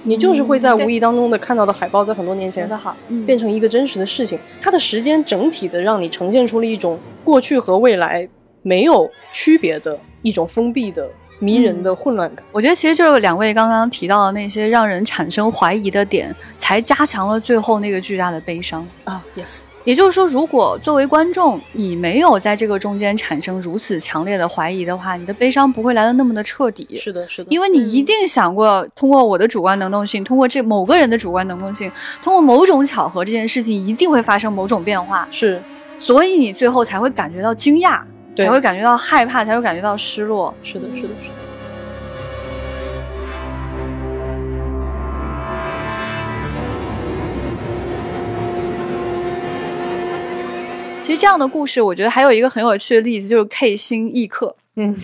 [0.05, 8.29] 你就是会在无意当中的看到的海报，在很多年前好变成一个真实的事情，它的时间整体的让你呈现出了一种过去和未来
[8.63, 11.11] 没有区别的一种封闭的。
[11.41, 18.85] 迷人的混乱感，我觉得其实就是两位刚刚提到的那些让人产生怀疑的点，才加强了最后那个巨大的悲伤。
[19.05, 19.25] 啊。
[19.37, 26.87] Yes，也就是说，如果作为观众，你没有在这个中间产生如此强烈的怀疑的话，你的悲伤不会来的那么的彻底。
[26.97, 31.91] 是的，是的，因为你一定想过，通过我的主观能动性，通过这某个人的主观能动性，
[32.23, 35.27] 通过某种巧合，这件事情一定会发生某种变化。
[35.31, 35.59] 是，
[35.97, 38.03] 所以你最后才会感觉到惊讶。
[38.37, 40.55] 才会感觉到害怕，才会感觉到失落。
[40.63, 41.38] 是的，是的，是的。
[51.09, 54.55] 其实这样的故事，我觉得还有一个很有趣的例子，就是 K 星异客。
[54.77, 54.95] 嗯，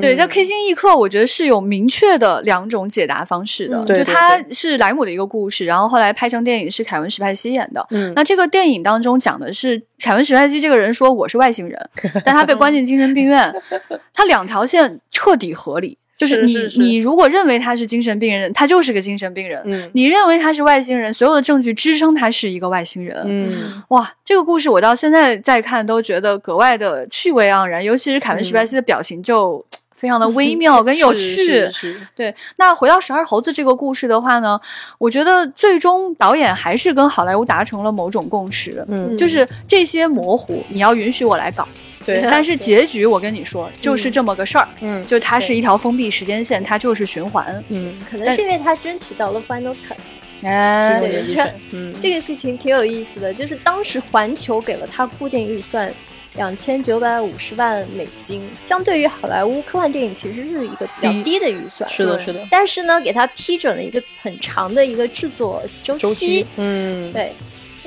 [0.00, 3.84] 对， 在 K 星异客，我觉得是有明确的两种解答方式的。
[3.84, 7.86] 就它是莱姆的一个故事，然后后来拍成电影是凯文史派西演的。
[7.90, 11.90] 嗯，那这个电影当中讲的是凯文史派西这个人说我是外星人，
[12.24, 13.54] 但他被关进精神病院，
[14.12, 15.96] 他两条线彻底合理。
[16.18, 19.62] 就是你，你如果认为他是精神病人，他就是个精神病人。
[19.64, 23.16] 嗯，你认为他是外星人，所有的证据支撑他是一个外星人。
[23.24, 29.64] 嗯，哇，这个故事我到现在再看都觉得格外的趣味盎然，尤其是凯文·史派西的表情就
[29.94, 31.70] 非常的 微妙跟有趣。
[32.16, 34.60] 对，那回到十二猴子这个故事的话呢，
[34.98, 38.84] 我觉得最终导演还是跟好莱坞达成了某种共识。
[38.88, 41.66] 嗯，就是这些模糊，你要允许我来搞。
[42.08, 44.66] 对，但是结局我跟你说，就是这么个事儿。
[44.80, 47.62] 嗯，就它是一条封闭时间线，它就是循环。
[47.68, 49.96] 嗯，可能是因为他争取到了 Final Cut。
[50.42, 55.92] 哎，对对对，嗯，这个事情挺有意思的，就是当时环球给了他固定预算
[56.36, 61.90] 两千九百五十万美金，相对于好莱坞科幻电影其实是一个比较低的预算。
[61.90, 62.46] 是的，是的。
[62.50, 66.46] 但是呢，给他批准了一个很长的一个制作周期。
[66.56, 67.32] 嗯，对。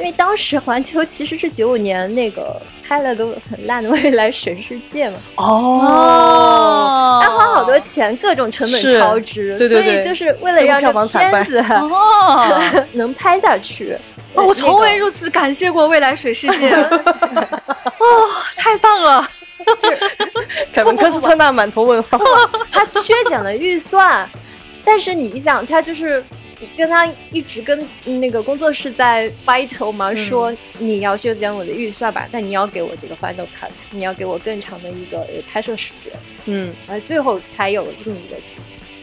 [0.01, 12.59] 因为当时环球其实是九五年那个拍了个很烂的《未来水世界》嘛，哦，他花好多钱，各种成本超支，对对对，所以就是为了让这片子哦
[12.93, 13.95] 能拍下去。
[14.33, 18.27] 哦，我从未如此感谢过《未来水世界》， 哦，
[18.57, 19.29] 太棒了！
[20.73, 22.17] 凯文科斯特纳满头问号，
[22.71, 24.27] 他削减了预算，
[24.83, 26.23] 但是你想，他就是。
[26.77, 36.13] 跟他一直跟那个工作室在 battle 嘛，说你要削减我的预算吧，但你要给我这个 final cut，你要给我更长的一个拍摄时间，
[36.45, 38.37] 嗯，而最后才有了这么一个。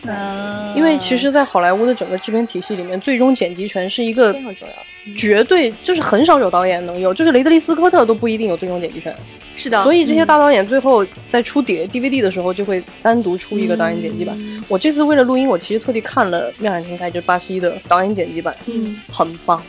[0.06, 9.14] 嗯，因为其实，在好莱坞的整个制片体系里面，最终剪辑权是一个非常重要，绝对就是很少有导演能有，就是雷德利·斯科特都不一定有最终剪辑权。
[9.54, 14.36] 是的，所以这些大导演最后在出碟 DVD 的时候，就会单独出一个导演剪辑版。
[14.68, 19.60] 我这次为了录音，我其实特地看了《妙想天开》，就是巴西的导演剪辑版，嗯，很棒。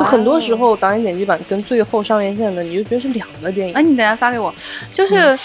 [0.00, 3.74] 很多时候导演剪辑版跟最后上院线的，你就觉得是两个电影。
[3.74, 4.54] 哎，你等下发给我，
[4.94, 5.38] 就是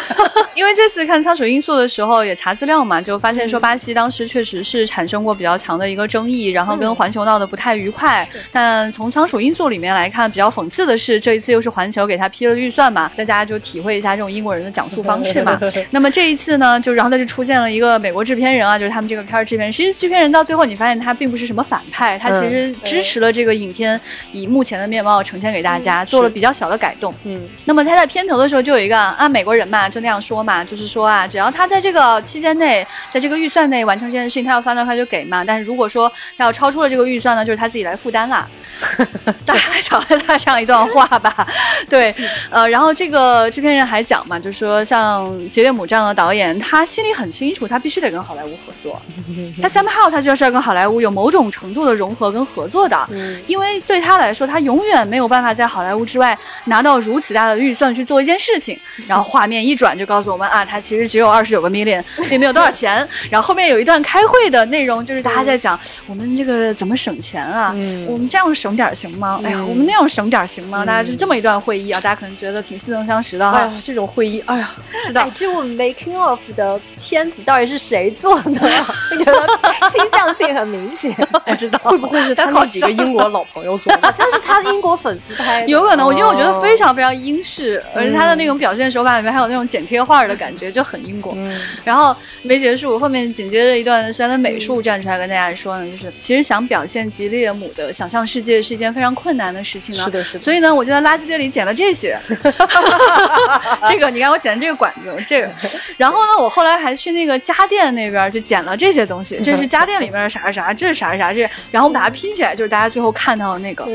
[0.54, 8.28] 因为这次看《仓鼠因素》的时候也查资料嘛，就发现说巴西当时确实是产生过比较强的一个争议，然后跟环球闹得不太愉快。
[8.52, 15.60] 但从《仓鼠因素》里面来看，比较讽刺的是，这一次又是环球给他批了预算嘛，大家就体会一下这种英国人的讲述方式嘛。
[15.90, 19.72] 那么这一次呢，就然后他就出现了一个美国制片人啊，就是他们这个片儿制片人。
[19.72, 23.87] 其实制片人到最后你发现他并不是什么反派，他其实支持了这个影片
[24.32, 27.14] 以目前的面貌呈现给大家，做了比较小的改动。
[27.24, 35.44] 嗯，那么他在片头的时候就有一个啊，美国人嘛，就那样说嘛，就是说啊，只要他在这个期间内，在这个预算内完成这件事情，他要翻的话就给嘛。
[35.44, 38.48] 但是如果说他要超出了这个预算呢，就是他自己来负担啦。
[39.44, 41.44] 大概讲了他这样一段话吧，
[41.90, 42.14] 对，
[42.48, 49.02] 呃，然后这个制片人还讲嘛，就说像杰列姆这样的导演，他心里很清楚，他必须得跟好莱坞合作。
[49.60, 53.08] 他 somehow 他就是要跟好莱坞有某种程度的融合跟合作的，
[53.48, 58.78] 因为对他来说，他永远没有办法在好莱坞之外拿到如此大的预算去做一件事情。
[59.08, 62.00] 然后画面一转就告诉我们啊，他其实只有二十九个 million，
[62.30, 62.96] 并没有多少钱。
[63.28, 67.74] 然后后面有一段开会的内容，就是大家在讲我们这个怎么省钱啊，
[68.06, 68.68] 我们这样省。
[68.68, 69.40] 省点行吗？
[69.42, 70.84] 哎呀，我们那样省点行吗？
[70.84, 73.66] 大家就这么一段会议啊，大家可能觉得挺似曾相识的哈。
[73.82, 74.70] 这种会议，哎呀，
[75.02, 75.26] 是的。
[75.34, 78.60] 这部 making of 的片子到底是谁做的？
[79.10, 79.48] 我觉得
[79.90, 81.14] 倾向性很明显。
[81.46, 83.67] 不知道会不会是他那几个英国老朋友
[84.00, 85.64] 好像是他的英国粉丝拍。
[85.68, 91.36] 有可能，我因为我觉得非常非常英式，而且他的那种表现手法里面还有那种剪贴画的感觉，就很英国。
[91.84, 98.62] 然后没结束，后面紧接着一段是他的美术站出来跟大家说呢，就是其实想表现吉列姆的想象世界。
[98.68, 100.40] 是一件非常困难的事情呢，是的，是的。
[100.40, 102.18] 所以呢，我就在垃圾堆里捡了这些。
[103.88, 105.48] 这个，你看我捡的这个管子，这个。
[105.96, 109.40] 然后呢，我后来还去那个家电那边就捡了这些东西。
[109.42, 111.42] 这是家电里面的啥啥，这是啥啥这。
[111.70, 113.86] 然后我们把它拼起来，就是大家最后看到的那个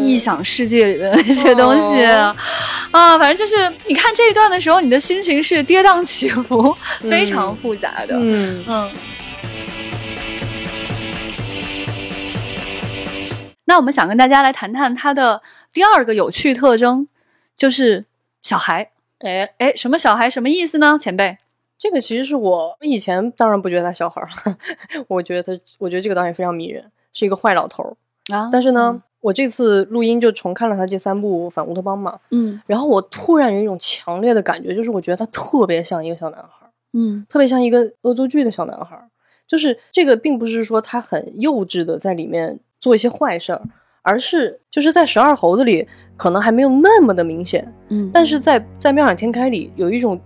[0.00, 2.34] 异想世界里面的那些东西啊。
[2.90, 8.16] 反正就是你看这一段的时候，你的心情是跌宕起伏，非常复杂的。
[8.18, 8.90] 嗯嗯。
[13.66, 15.40] 那我们想跟大家来谈谈他的
[15.72, 17.06] 第二个有趣特征，
[17.56, 18.04] 就是
[18.42, 18.90] 小孩。
[19.20, 20.28] 哎哎，什么小孩？
[20.28, 20.98] 什么意思呢？
[20.98, 21.36] 前辈，
[21.78, 24.56] 这个其实是我以前当然不觉得他小孩了，
[25.06, 27.94] 我觉得他，我觉得这个导演非常迷人，是一个坏老头儿
[28.34, 28.48] 啊。
[28.50, 38.98] 但是呢，我这次录音就重看了他这三部反乌托邦嘛，嗯，然后我突然有一种强烈的感觉，就是我觉得他特别像一个小男孩，嗯，特别像一个恶作剧的小男孩。
[39.46, 42.58] 就是这个，并不是说他很幼稚的在里面。
[42.82, 43.60] 做一些坏事儿，
[44.00, 50.18] 而是就是在十二猴子里可能还没有那么的明显，嗯，但是在在妙想天开里有一种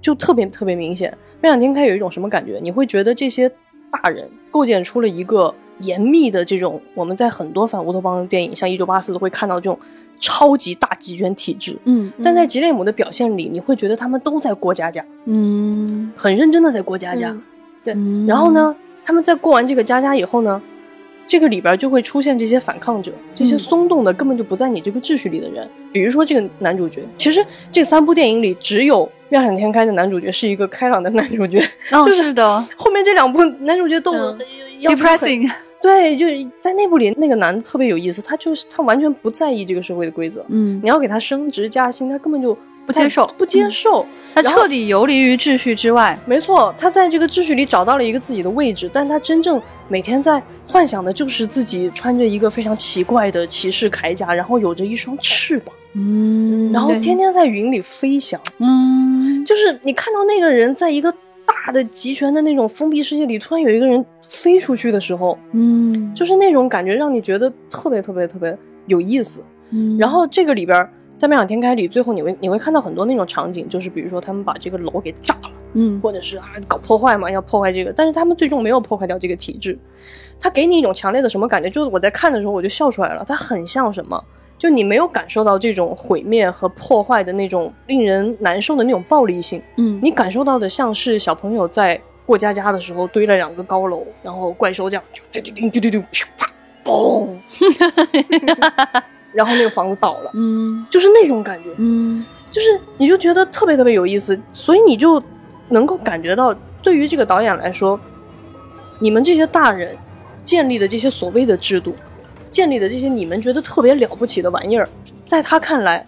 [0.00, 1.16] 就特别特别明显。
[1.40, 2.58] 妙想天开有一种什么感觉？
[2.60, 3.48] 你会觉得这些
[3.92, 9.78] 大人构建出了一个严密的这种我们在很多反乌托邦的电影，像一九八四都会看到这种
[10.18, 17.36] 超级大集权体制，嗯，但在吉列姆的表现里，你会觉得他们都在过家家，嗯，很认真的在过家家，
[17.82, 17.94] 对，
[18.26, 18.74] 然后呢，
[19.04, 20.60] 他们在过完这个家家以后呢？
[21.26, 25.64] 这个里边就会出现这些反抗者，这些松动的根本就不在你这个秩序里的人。
[25.92, 31.64] 比如说这个男主角，其实这三部电影里只有《妙想天开》的男主角是一个开朗的男主角。
[31.92, 34.12] 哦，是的，后面这两部男主角都
[34.80, 35.48] depressing。
[35.82, 40.44] 对，就是在内部里那个男的特别有意思，他就是他完全不在意这个社会的规则。
[40.48, 42.56] 嗯，你要给他升职加薪，他根本就。
[42.86, 44.04] 不接受，不接受，
[44.34, 46.18] 他彻底游离于秩序之外。
[46.26, 61.14] 没错，他在这个秩序里找到了一个自己的位置，但他真正每天在幻想的就是自己穿着一个非常奇怪的骑士铠甲，然后有着一双翅膀，嗯，然后天天在云里飞翔，嗯，就是你看到那个人在一个
[61.66, 70.88] 大的集权的那种封闭世界里，突然有一个人飞出去的时候，嗯，就是那种感觉让你觉得特别特别特别有意思，嗯，然后这个里边。
[71.20, 79.78] 在《妙想天开》里，最后你会你会看到很多那种场景，就是比如说他们把这个楼给炸了，嗯，或者是啊搞破坏嘛，要破坏这个，但是他们最终没有破坏掉这个体制。
[80.40, 81.68] 他给你一种强烈的什么感觉？
[81.68, 83.22] 就是我在看的时候我就笑出来了。
[83.22, 84.24] 他很像什么？
[84.60, 96.02] 就你没有感受到这种毁灭和破坏的那种令人难受的那种暴力性，嗯，你感受到的像是小朋友在过家家的时候堆了两个高楼，然后怪兽这样就丢丢丢丢丢
[96.36, 96.46] 啪
[96.84, 97.26] 嘣。
[99.32, 105.22] 然后那个房子倒了，嗯，就是那种感觉，嗯，就是你就觉得特别特别有意思，所以你就
[105.70, 107.98] 能够感觉到，对于这个导演来说，
[108.98, 109.96] 你们这些大人
[110.44, 111.94] 建立的这些所谓的制度，
[112.50, 114.88] 建立的这些你们觉得特别了不起的玩意儿，
[115.26, 116.06] 在他看来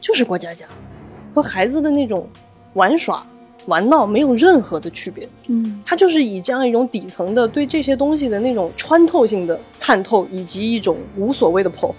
[0.00, 0.66] 就是过家家，
[1.34, 2.28] 和孩子的那种
[2.74, 3.24] 玩耍
[3.66, 11.94] 玩闹没有任何的区别，嗯，他就是以这样一种底层的对这些东西的那种穿透性的探透，以及一种无所谓的破坏。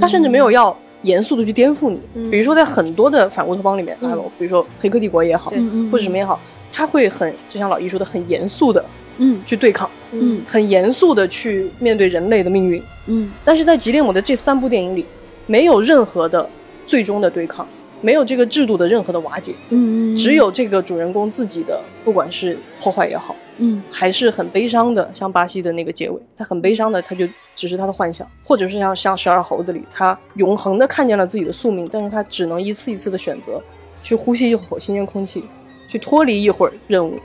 [0.00, 2.00] 他甚至没有要严肃的去颠覆你。
[2.30, 5.50] 比如说，在很多的反乌托邦里面，啊，比如说《黑客帝国》也好，
[5.90, 6.38] 或者什么也好，
[6.70, 8.84] 他会很就像老易说的，很严肃的，
[9.18, 13.30] 嗯，去对抗，嗯，很严肃的去面对人类的命运，嗯。
[13.44, 15.04] 但是在吉列姆的这三部电影里，
[15.46, 16.48] 没有任何的
[16.86, 17.66] 最终的对抗。
[18.02, 33.60] 没有这个制度的任何的瓦解，嗯，只有这个主人公自己的，不管是破坏也好，嗯，还是很悲伤的，像巴西的那个结尾，他很悲伤的，他就只是他的幻想，或者是像像十二猴子里，他永恒的看见了自己的宿命，但是他只能一次一次的选择，
[34.02, 35.44] 去呼吸一口新鲜空气，
[35.88, 37.18] 去脱离一会儿任务，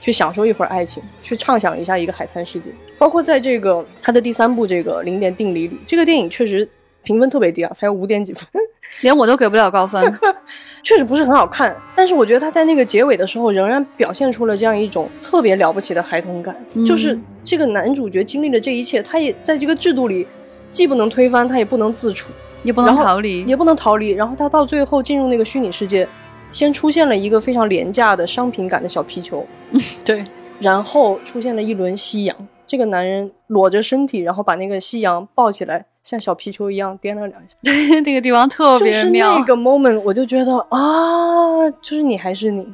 [0.00, 2.70] 去享受一会儿爱情，去畅想一下一个海滩世界。
[2.98, 6.68] 包括在这个他的第三部这个零点定理里，这个电影确实
[7.02, 8.46] 评分特别低啊，才有五点几分。
[9.02, 10.02] 连我都给不了高分，
[10.82, 11.76] 确实不是很好看。
[11.94, 16.56] 但是我觉得他在那个结尾的时候，仍然表现出了这样一种特别了不起的孩童感。
[16.86, 20.26] 就是这个男主角经历了这一切，他也在这个制度里，
[20.72, 22.30] 既不能推翻，他也不能自处，
[22.62, 24.08] 也不能逃离，也不能逃离。
[24.12, 26.08] 然后他到最后进入那个虚拟世界，
[26.50, 29.46] 先出现了一个非常廉价的商品感的小皮球，
[30.04, 30.24] 对，
[30.60, 32.36] 然后出现了一轮夕阳。
[32.66, 35.86] 这个男人裸着身体，然后把那个夕阳抱起来。
[36.04, 37.56] 像小皮球一样颠了两下，
[38.00, 39.28] 那个地方特别妙。
[39.30, 42.66] 就是那个 moment 我就觉得啊，就是你还是你，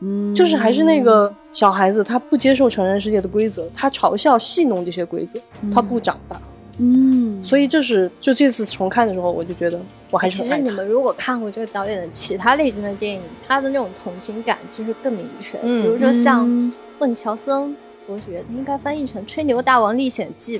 [0.00, 5.38] 嗯，就是还是那个小孩子，他不接受成人世界的规则，他嘲笑戏弄这些规则，
[5.72, 6.40] 他不长大，
[6.78, 9.78] 嗯，所以这是就这次重看的时候，我就觉得
[10.10, 10.42] 我还是。
[10.42, 16.46] 其实你们如果看过这个导演的其他类型的电影，他的那种同情感其实更明确，比如说像
[16.98, 20.58] 《问乔森伯爵》，他应该翻译成《吹牛大王历险记》。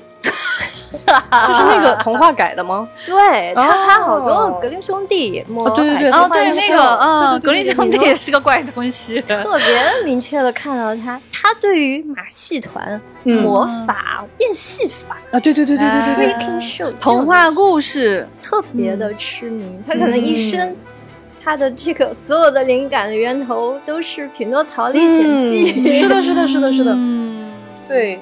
[0.93, 2.89] 就是那个 童话改的吗？
[3.07, 5.43] 对他，他好多格林兄弟，
[5.75, 18.27] 对对对，哦对那个，嗯，格林兄弟也是个怪东西，特别明确的看到他，他对于马戏团、魔法、变戏法啊，对对对对对对对，童话故事。
[18.43, 20.75] 特别的痴迷，他可能一生
[21.43, 26.93] 他的这个所有的灵感的源头都是《匹诺曹历险记》，是的，是的，是的，是的。
[27.91, 28.21] 对，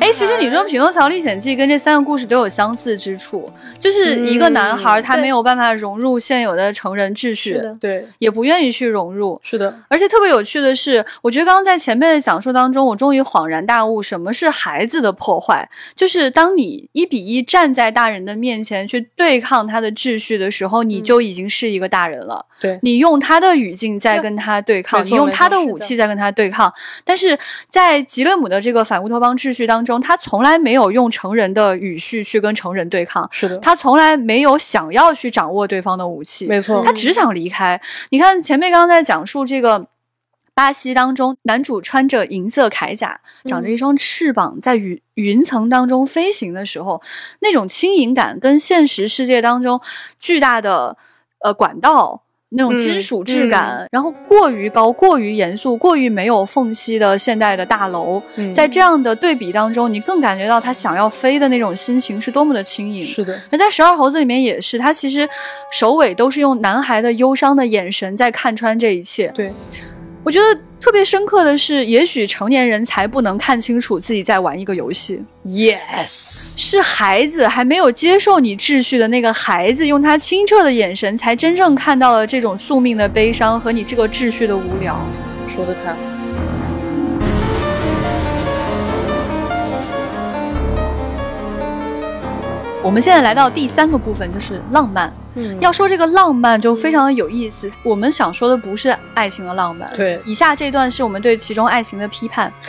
[0.00, 3.48] 哎，其实你说《匹诺曹历险记》跟这三个故事都有相似之处，
[3.78, 9.72] 就是一个男孩他没有办法融入现有的成人秩序，对，也不愿意去融入，是的。
[9.86, 22.44] 而且特别有趣的是，我觉得刚刚在前面的讲述当中，我终于恍然大悟，什么是孩子的破坏，就是当你一比一站在大人的面前去对抗他的秩序的时候，你就已经是一个大人了。
[22.60, 26.72] 对，你用他的语境在跟他对抗，你用他的武器在跟他对抗，
[27.04, 27.38] 但是
[27.68, 29.03] 在吉勒姆的这个反。
[29.04, 37.78] 乌托邦秩序当中，他从来没有用成人的语序去跟成人对抗，是的，他从来没有想要去掌握对方的武器，没错，他只想离开。
[38.08, 39.86] 你看前面刚刚在讲述这个
[40.54, 47.02] 巴西当中，男主穿着银色铠甲，长着一双翅膀，在云云层当中飞行的时候，
[47.40, 49.78] 那种轻盈感跟现实世界当中
[50.18, 50.96] 巨大的
[51.40, 52.23] 呃管道。
[52.56, 58.22] 那种金属质感，然后过于高、过于严肃、过于没有缝隙的现代的大楼，
[58.54, 63.04] 在这样的对比当中，你更感觉到他想要飞的那种心情是多么的轻盈。
[63.04, 65.28] 是的，而在十二猴子里面也是，他其实
[65.72, 69.28] 首尾都是用男孩的忧伤的眼神在看穿这一切。
[69.34, 69.52] 对。
[70.24, 75.22] 我觉得特别深刻的是，也许成年人才不能看清楚自己在玩一个游戏。
[75.46, 84.98] Yes，是孩子还没有接受你秩序的那个孩子，用他清澈的眼神，才真正看到了这种宿命的悲伤和你这个秩序的无聊。
[85.46, 86.13] 说的太好。
[92.84, 95.10] 我们现在来到第三个部分，就是浪漫。
[95.36, 97.72] 嗯，要说这个浪漫就非常的有意思。
[97.82, 99.90] 我们想说的不是爱情的浪漫。
[99.96, 102.52] 对，以下这段是我们对其中爱情的批判。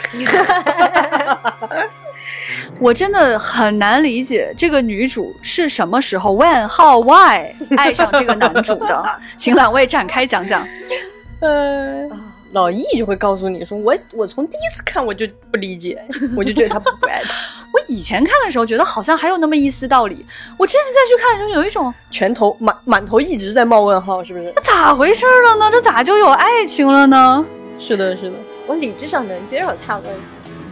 [2.80, 9.06] 我真的很难理解这个女主是什么时候 when how why 爱上这个男主的，
[9.38, 10.66] 请两位展开讲讲。
[11.42, 12.10] 呃。
[12.56, 16.02] 老易就会告诉你说，我我从第一次看我就不理解，
[16.38, 17.36] 我就觉得他不爱他。
[17.74, 20.26] 我以前看的时候觉得好像还有那么一丝道理，
[20.58, 24.54] 我这次再去看的时候有一种拳头满满头一直在冒问号，是不是？
[24.56, 25.70] 这咋回事了呢？
[25.70, 27.46] 这咋就有爱情了呢？
[27.78, 28.38] 是的，是的，
[28.68, 30.04] 我理智上能接受他们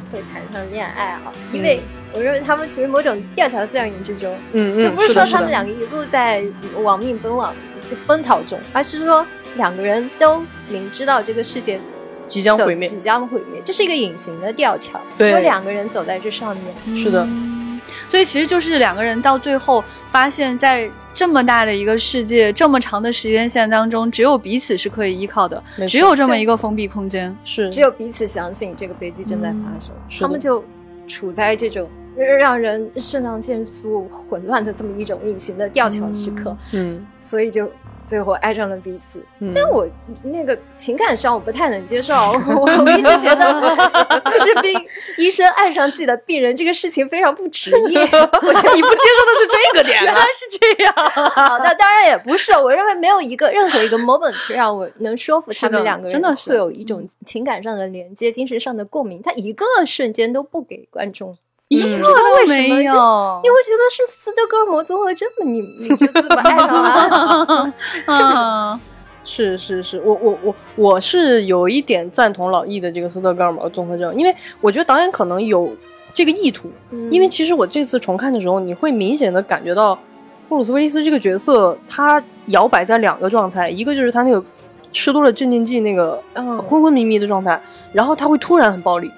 [0.10, 1.82] 会谈上恋爱啊，因为
[2.14, 4.34] 我认为他们处于某种吊桥效应之中。
[4.54, 6.46] 嗯嗯，就不是说他们两个一路在
[6.82, 7.54] 亡命奔往
[8.08, 9.28] 奔逃中，而是说。
[9.56, 11.80] 两个人都明知道这个世界
[12.28, 16.98] 即将毁灭，即将毁灭，这是一个隐形的吊桥，只有两个人走在这上面。
[16.98, 17.28] 是的，
[18.10, 27.70] 所以其实就是两个人到最后发现，在这么大的一个世界、这么长的时间线当中，只有彼此是可以依靠的，只有这么一个封闭空间，是。
[27.70, 30.64] 只有彼此相信这个悲剧正在发生，他们就
[31.08, 31.88] 处在这种
[32.40, 36.58] 让人肾上腺素混乱的这么一种隐形的吊桥时刻。
[36.72, 37.70] 嗯，所以就。
[38.06, 39.24] 最后爱上了彼此，
[39.54, 39.88] 但我
[40.24, 42.14] 那个情感上我不太能接受，
[42.56, 44.86] 我一直觉得就是病
[45.18, 48.00] 医生爱上自己的病人这个事情非常不职业。
[48.02, 50.94] 我觉得你不接受的是这个点，原来是这样。
[51.32, 59.22] 好，那当然也不是，我认为没有一个任何一个 moment 让我能说服他们两个人，真的是会有一种情感上的连接、精神上的共鸣。
[59.22, 61.36] 他一个瞬间都不给观众。
[61.70, 66.68] 一个都没有，你会觉得是斯德哥尔摩综合症吗，你你就这么爱上
[68.08, 68.80] 了？
[69.26, 75.74] 是是是，我我我我是有一点赞同老易的这个斯德哥尔摩综合症，因为我觉得导演可能有
[76.14, 76.70] 这个意图，
[77.10, 79.98] 因为其实我这次重看的时候，你会明显的感觉到
[80.50, 84.44] 布鲁斯威利斯这个角色他摇摆在两个状态，一个就是他那个
[84.92, 86.22] 吃多了镇静剂那个
[86.62, 87.60] 昏昏迷迷的状态，
[87.94, 89.10] 然后他会突然很暴力。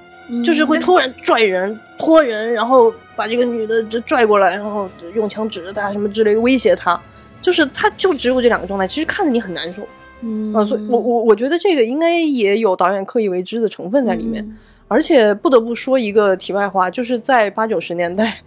[0.44, 7.00] 就是会突然拽人、拖人，然后把这个女的就拽过来，然后用枪指着她什么之类威胁她。
[7.42, 9.84] 就是他就只有这两个状态，其实看着你很难受。
[10.22, 14.44] 嗯啊，所以我我我觉得这个应该也有导演刻意为之的成分在里面。
[14.88, 18.38] 而且不得不说一个题外话，就是在八九十年代，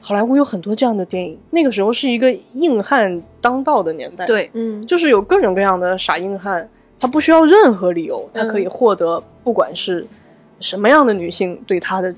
[0.00, 1.38] 好莱坞有很多这样的电影。
[1.50, 4.24] 那个时候是一个硬汉当道的年代。
[4.24, 6.66] 对，嗯，就是有各种各样的傻硬汉，
[6.98, 10.06] 他不需要任何理由，他可以获得不管是。
[10.60, 12.14] 什么样的女性对他的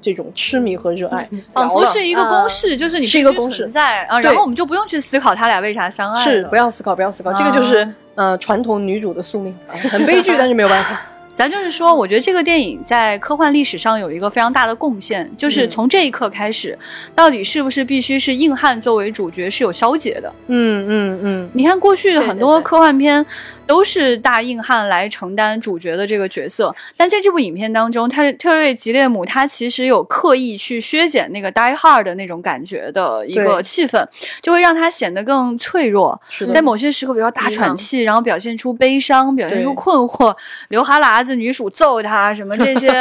[0.00, 11.00] 这种痴迷和热爱， 仿佛是一个公式，就是你是一个公式在啊，然后我们就不用去思考他俩为啥相爱，是不要思考，不要思考，这个就是呃传统女主的宿命，很悲剧，但是没有办法。
[11.32, 16.76] 咱就是说，我觉得这个电影在科幻历史上有一个非常大的贡献，就是从这一刻开始，
[17.14, 20.30] 到底是不是必须是硬汉作为主角是有消解的？
[20.48, 21.50] 嗯嗯嗯。
[21.54, 23.24] 你看过去很多科幻片
[23.70, 34.04] 都是大硬汉来承担主角的这个角色，但在这部影片当中，他特瑞吉列姆他其实有刻意去削减那个 die hard 的那种感觉的一个气氛，
[34.42, 36.20] 就会让他显得更脆弱，
[36.52, 40.36] 在某些时刻比较大喘气，然后表现出悲伤，表现出困惑，
[40.70, 41.36] 流哈喇子。
[41.36, 42.88] 女主揍他什么这些？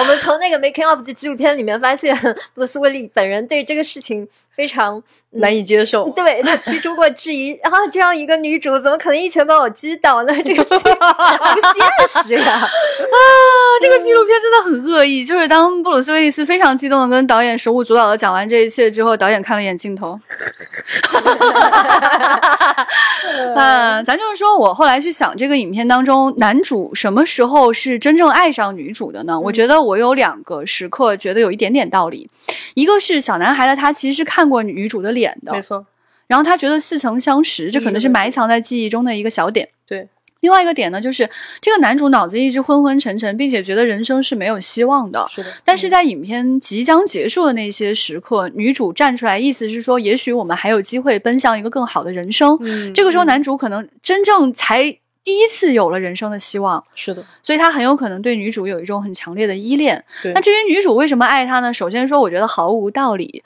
[0.00, 2.12] 我们从那个 making of 的纪录片里面发现，
[2.54, 4.26] 布鲁斯威利本人对这个事情。
[4.60, 7.58] 非常难以接受，对他提出过质疑。
[7.62, 10.34] 然后这样一个女主，怎么可能一拳把我击倒呢？
[10.44, 10.84] 这个不现
[12.06, 12.52] 实呀！
[12.60, 13.16] 啊，
[13.80, 15.24] 这个纪录片真的很恶意。
[15.24, 20.20] 就是当布鲁斯威利斯非常激动的跟导演手舞足蹈的讲完这一切之后，导演看了一眼镜头。
[23.56, 29.40] 嗯，咱就是说我后来去想，这个影片当中男主什么时候是真正爱上女主的呢？
[29.40, 32.28] 我觉得我有两个时刻觉得有一点点道理。
[32.74, 34.49] 一个是小男孩的他其实是看。
[34.50, 35.86] 过女主的脸的，没错。
[36.26, 39.68] 然后他觉得似曾相识，这可能是埋藏在记忆中的一个小点。
[39.86, 40.06] 对。
[40.40, 41.28] 另外一个点呢，就是
[41.60, 45.26] 这个男主脑子一直昏昏沉沉，并且觉得人生是没有希望的。
[45.28, 45.50] 是的。
[45.66, 52.56] 但是在影片即将结束的那些时刻，女主站出来，意思是说，也许我们还有机会奔向一个更好的人生。
[52.62, 52.94] 嗯。
[52.94, 56.82] 这个时候，男主可能真正才第一次有了人生的希望。
[56.94, 57.22] 是的。
[57.42, 60.04] 所以他很有可能对女主有一种很强烈的依恋。
[60.34, 61.72] 那至于女主为什么爱他呢？
[61.72, 63.42] 首先说，我觉得毫无道理。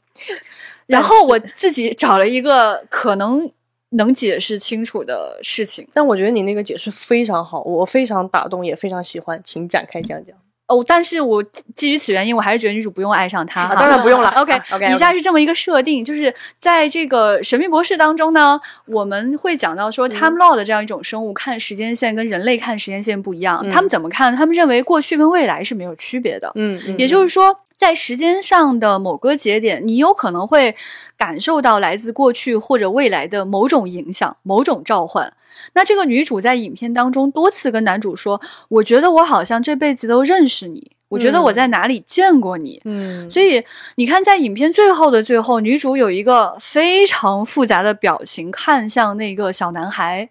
[0.86, 3.50] 然后我自己找了一个可能
[3.90, 10.36] 能解释清楚的事情，但我觉得你那个解释非常好，我非常打动，也非常喜欢，请展开讲讲。
[10.68, 11.42] 哦，但是我
[11.74, 13.74] 基于此原因，我还是觉得女主不用爱上他。
[13.74, 14.28] 当然不用了。
[14.36, 23.66] OK，OK，以下是这么一个设定，就是在这个神秘博士当中呢，我们会讲到说，Time Lord 的这样一种生物看时间线跟人类看时间线不一样。
[23.70, 24.36] 他们怎么看？
[24.36, 26.52] 他们认为过去跟未来是没有区别的。
[26.54, 30.76] 嗯，也就是说，在时间上的某个节点，你有可能会
[31.16, 35.32] 感受到来自过去或者未来的某种影响、某种召唤。
[35.72, 43.64] 那这个女主在影片当中多次跟男主说：“我觉得我好像这辈子都认识你，我觉得我在哪里见过你。”嗯，所以
[43.96, 50.28] 你看，在影片最后的最后，女主有一个非常复杂的表情，看向那个小男孩。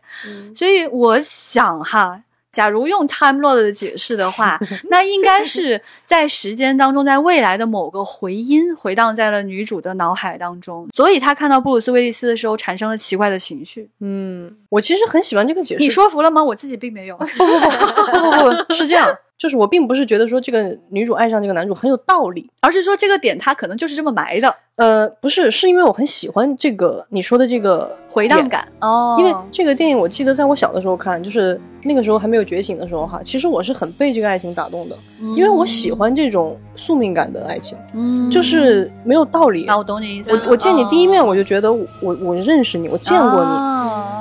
[0.56, 2.24] 所以我想哈。
[2.52, 13.90] 假如用 Time Lord 的解释的话， 那应该是在时间当中，在未来的某个回音回荡在了女主的脑海当中，所以她看到布鲁斯威利斯的时候产生了奇怪的情绪。
[14.00, 15.84] 嗯，我其实很喜欢这个解释。
[15.84, 16.44] 你说服了吗？
[16.44, 17.18] 我自己并没有。
[17.18, 19.08] 不不不不不不，是这样。
[19.38, 24.56] 就是我并不是觉得说这个女主爱上这个男主很有道理，而是说这个点他可能就是这么埋的。
[24.78, 29.16] 呃，不是，是因为我很喜欢这个你说的这个回荡感哦。
[29.20, 34.96] 因为这个电影我记得在我小的时候看，就是那个时候还没有觉醒的时候哈，其实我是很被这个爱情打动的，
[35.36, 39.66] 因为我喜欢这种宿命感的爱情，嗯，就是没有道理。
[39.66, 40.32] 啊，我懂你意思。
[40.32, 44.17] 我我见你第一面我就觉得我我认识你，我见过你。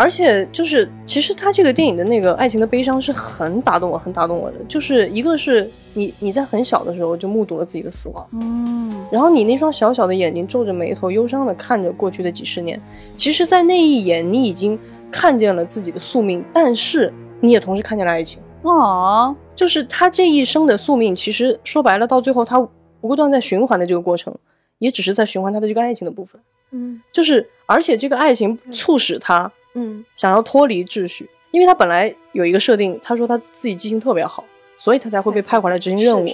[0.00, 4.56] 而且就是其实他这个电影的那个爱情的悲伤是很打动我，很打动我的。
[4.66, 12.80] 就是一个是你你在很小的时候就目睹了自己的死亡，嗯，然后你那双小小的眼睛皱着眉头，忧伤的看着过去的几十年。
[13.14, 14.78] 其实，在那一眼，你已经
[15.10, 18.40] 看见了自己的宿命，但是你也同时看见了爱情。
[18.62, 22.66] 哦，就是他这一生的宿命，其实说白了，到最后他
[23.02, 24.34] 不断在循环的这个过程，
[24.78, 26.40] 也只是在循环他的这个爱情的部分。
[26.72, 34.44] 嗯，就是而且这个爱情促使他，嗯，想要脱离秩序，因为他本来有一个设定，他说他自己记性特别好，
[34.78, 36.28] 所以他才会被派回来执行任务，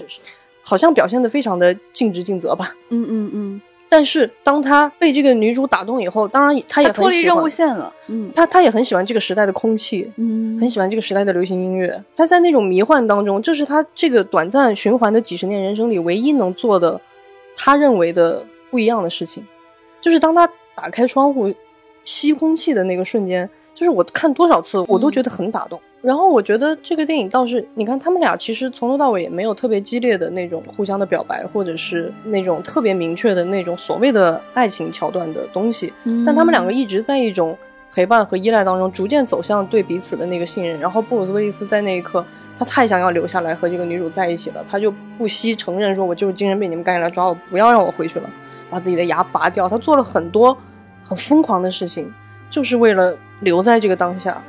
[0.63, 2.75] 好像表现的非常的尽职尽责吧。
[2.91, 3.61] 嗯嗯嗯。
[3.89, 7.95] 但是当他被这个女主打动以后，当然他也脱离任务线了。
[8.09, 12.03] 嗯，他他也很喜欢这个时代的空气，嗯，很喜欢这个时代的流行音乐。
[12.17, 17.01] 他在那种迷幻当中，这是他这个短暂循环的几十年人生里唯一能做的，
[17.57, 19.47] 他认为的不一样的事情，
[20.01, 21.55] 就是当他打开窗户
[22.07, 25.79] 吸空气的那个瞬间，就是我看多少次我都觉得很打动。
[26.01, 35.93] 然后我觉得这个电影倒是，你看他们俩其实从头到尾也没有特别激烈的那种互相的表白，或者是那种特别明确的那种所谓的爱情桥段的东西。
[36.25, 37.59] 但他们两个一直在一种
[37.93, 40.79] 陪伴和依赖当中，逐渐走向对彼此的那个信任。
[40.79, 42.25] 然后布鲁斯威利斯在那一刻，
[42.57, 48.31] 他太想要留下来和这个女主在一起了，他就不惜承认说：“我就是精神病，你们赶紧来抓我，不要让我回去了，
[48.71, 50.57] 把自己的牙拔掉。”他做了很多
[51.07, 52.13] 很疯狂的事情，
[52.51, 54.43] 就是为了留在这个当下，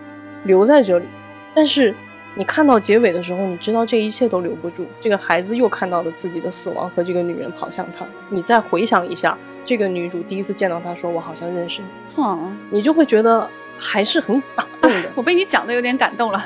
[0.44, 1.06] 留在这里。
[1.54, 1.94] 但是，
[2.36, 4.86] 你看到结尾的时候，你知道这一切都留不住。
[5.00, 8.06] 这个孩子又看到了自己的死亡和这个女人跑向他。
[8.30, 11.88] 你再回想一下，这个女主第一次见到他说：“我好像认识你。”
[12.18, 13.48] 嗯，你就会觉得
[13.80, 15.12] 还是很打动的。
[15.16, 16.40] 我被你讲的有点感动了，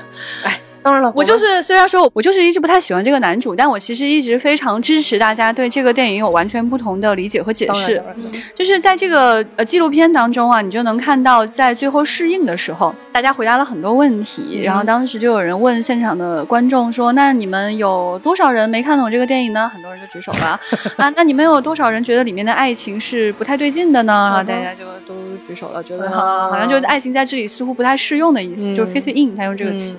[0.44, 0.61] 哎。
[0.84, 8.02] 当然了，我就是虽然说我就是一直不太喜欢这个男主，但我其实一直非常支持大家对这个电影有完全不同的理解和解释。
[8.56, 14.62] 就是在这个呃纪录片当中啊，你就能看到在最后试映的时候，大家回答了很多问题。
[14.64, 20.60] 然后当时就有人问现场的观众说：“那你们有多少人没看懂这个电影呢？”很多人就举手了
[20.98, 21.10] 啊。
[21.16, 24.14] 那你们有多少人觉得里面的爱情是不太对劲的呢？
[24.32, 25.14] 然后大家就都
[25.48, 29.96] 举手了，觉得好像就爱情在这里似乎不太适用的意思，就是 fit in，他用这个词，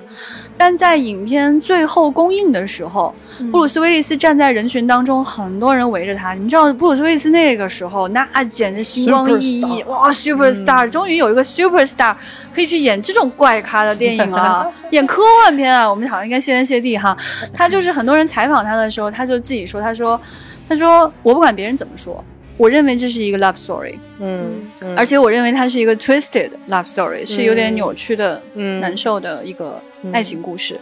[0.58, 0.71] 但。
[0.76, 3.14] 在影片最后公映的时候，
[3.50, 6.34] 布鲁斯威利斯站在人群当中，很多人围着他。
[6.34, 12.14] 你知道布鲁斯威利斯那个时候，那简直星光熠熠，哇，super star，终于有一个 super star
[12.54, 15.88] 可以去演这种怪咖的电影了， 演科幻片啊！
[15.88, 17.16] 我们好像应该谢天谢地哈。
[17.52, 20.20] 他就是很多人采访他的时候，他就自己说，他说，
[20.68, 22.22] 他说我不管别人怎么说。
[22.62, 29.82] 我认为这是一个 love story，嗯，而且我认为它是一个 twisted love story，是有点扭曲的、难受的一个
[30.12, 30.78] 爱情故事。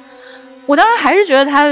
[0.67, 1.65] 我当时还是觉得他。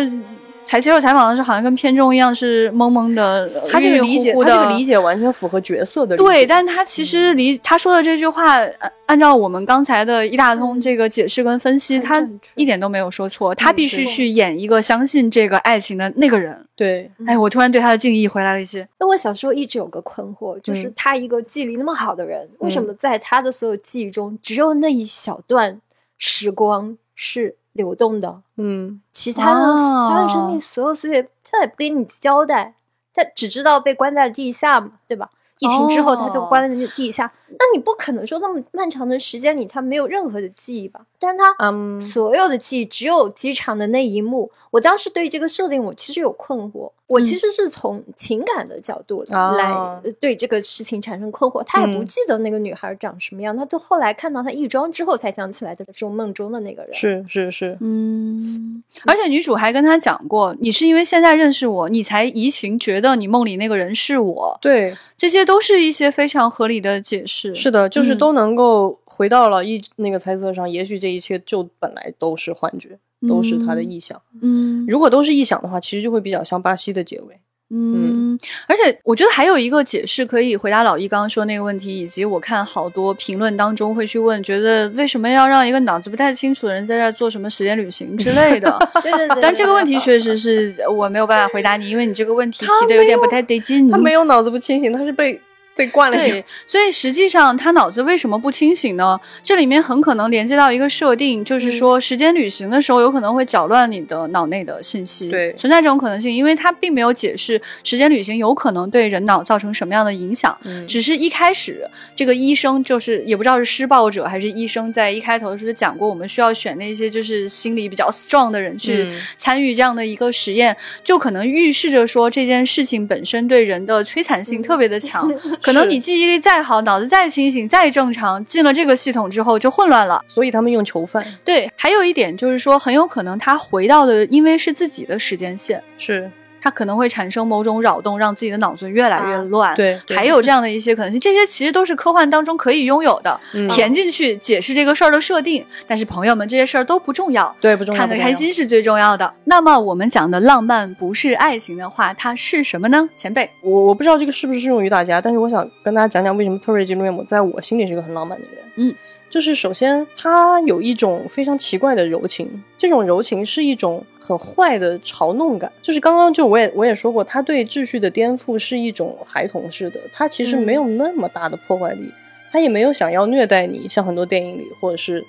[0.69, 6.15] 采接受采访的时候，好像跟片中一样是懵懵的，他这个理解，他这个理解完全符合角色的。
[6.15, 8.59] 对，但他其实理他说的这句话，
[9.07, 12.23] 按照我们刚才的一大通这个解释跟分析，他
[12.55, 13.55] 一点都没有说错。
[13.55, 16.55] 他必须去演一个相信这个爱情的那个人。
[16.77, 18.87] 对，哎，我突然对他的敬意回来了一些。
[19.01, 25.81] 那我小时候一直有个困惑，就是他一个记忆力那么好的人，为什么在他的所有记忆中，只有那一小段
[26.19, 27.57] 时光是？
[27.73, 32.75] 流动的，嗯，其他的他的生命所有岁月，他也不给你交代，
[33.15, 35.31] 他只知道被关在地下嘛，对吧？
[35.59, 41.01] 疫情之后他就关在那地下，那你不可能说那么漫长的时间里他没有任何的记忆吧？
[41.19, 44.51] 但是他所有的记忆只有机场的那一幕。
[44.71, 46.91] 我当时对这个设定我其实有困惑。
[47.07, 51.63] 我其实是从情感的角度来对这个事情产生困惑。
[51.65, 56.95] 他也不记得那个女孩长什么样，他就后来看到她易装之后才想起来，就是梦中的那个人。
[56.95, 58.85] 是是是，嗯。
[59.07, 64.59] 而且女主还跟他讲过，你是因为现在认识我，你才移情觉得你梦里那个人是我。
[64.61, 67.38] 对，这些都是一些非常合理的解释。
[67.39, 70.69] 是是的，就是都能够回到了一那个猜测上。
[70.69, 72.99] 也许这一切就本来都是幻觉。
[73.27, 77.37] 都是他的臆想，嗯，如果都是臆想的话，其实就会比较像巴西的结尾，
[77.69, 95.41] 嗯，而且我觉得还有一个解释可以回答老易刚刚说那个问题，以及我看好多评论当中会去问，觉得为什么要让一个脑子不太清楚的人在这做什么时间旅行之类的， 对对对，但这个问题确实是我没有办法回答你，因为你这个问题提的有点不太对劲，他没有脑子不清醒，他是被。
[95.79, 96.17] 被灌了。
[96.19, 99.19] 对，所以实际上他脑子为什么不清醒呢？
[99.45, 105.31] 这里面很可能连接到一个设定，就是说时间旅行的时候有可能会搅乱你的脑内的信息。
[105.31, 110.59] 对，存在这种可能性，因为他并没有解释时间旅行有可能对人脑造成什么样的影响。
[110.65, 125.31] 嗯，只是一开始这个医生就是也不知道是施暴者还是医生，在一开头的时候就讲过，我们需要选那些就是心理比较 strong 的人去参与这样的一个实验，就可能预示着说这件事情本身对人的摧残性特别的强。
[125.69, 130.25] 可能你记忆力再好，脑子再清醒、再正常，进了这个系统之后就混乱了。
[130.27, 131.23] 所以他们用囚犯。
[131.45, 136.31] 对，还有一点就是说，很有可能他回到的，因为是自己的时间线，是。
[136.61, 139.75] 它可能会产生某种扰动，让自己的脑子越来越乱。
[139.75, 143.41] 对，还有这样的一些可能性，这些其实都是科幻当中可以拥有的，
[143.71, 145.65] 填进去解释这个事儿的设定。
[145.87, 149.33] 但是朋友们，这些事儿都不重要，对，不重要，看得开心是最重要的。
[149.45, 153.09] 那么我们讲的浪漫不是爱情的话，它是什么呢？
[153.17, 158.65] 前辈，我我不知道这个是不是适用于大家，但是我想跟大家讲讲为什么特瑞吉·瑞姆在我心里是一个很浪漫的人。
[158.77, 158.95] 嗯。
[159.31, 162.49] 就是首先，他有一种非常奇怪的柔情，
[162.79, 165.71] 这种柔情是一种很坏的嘲弄感。
[165.83, 172.11] 就是刚刚就我也我也说过，他对秩序的颠覆是一种孩童式的，他其实没有那么大的破坏力，
[172.51, 175.23] 他也没有想要虐待你，像很多电影里，或者是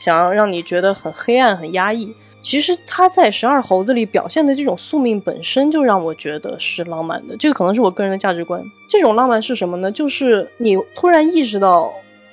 [0.00, 2.10] 想要让你觉得很黑暗、很压抑。
[2.40, 8.64] 其实他在《十二猴子》里表现的这种宿命本身就让我觉得是浪漫的，这个可能是我个人的价值观。
[8.88, 9.92] 这种浪漫是什么呢？
[9.92, 11.92] 就是你突然意识到。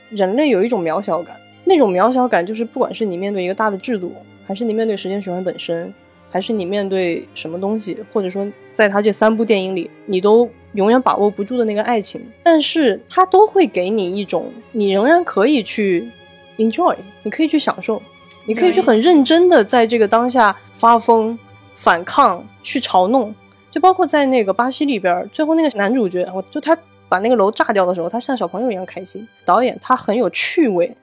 [0.10, 1.36] 人类有一种渺小感，
[1.66, 4.14] 那种渺小感就是，不管是你面对一个大的制度，
[4.45, 5.93] 还是你面对时间循环本身，
[6.30, 16.10] 还是你面对什么东西，或者说在他这三部电影里，你都永远把握不住的那个爱情，但是他都会给你一种，你仍然可以去
[16.57, 18.01] enjoy，你可以去享受，
[18.45, 21.38] 你可以去很认真的在这个当下发疯、
[21.76, 23.34] 反抗、去嘲弄，
[23.70, 26.78] 就包括在那个巴西里边，最后那个男主角，我就他。
[27.10, 29.28] 把那个楼炸掉的时候，他像小朋友一样开心。
[29.43, 30.95] 导演他很有趣味，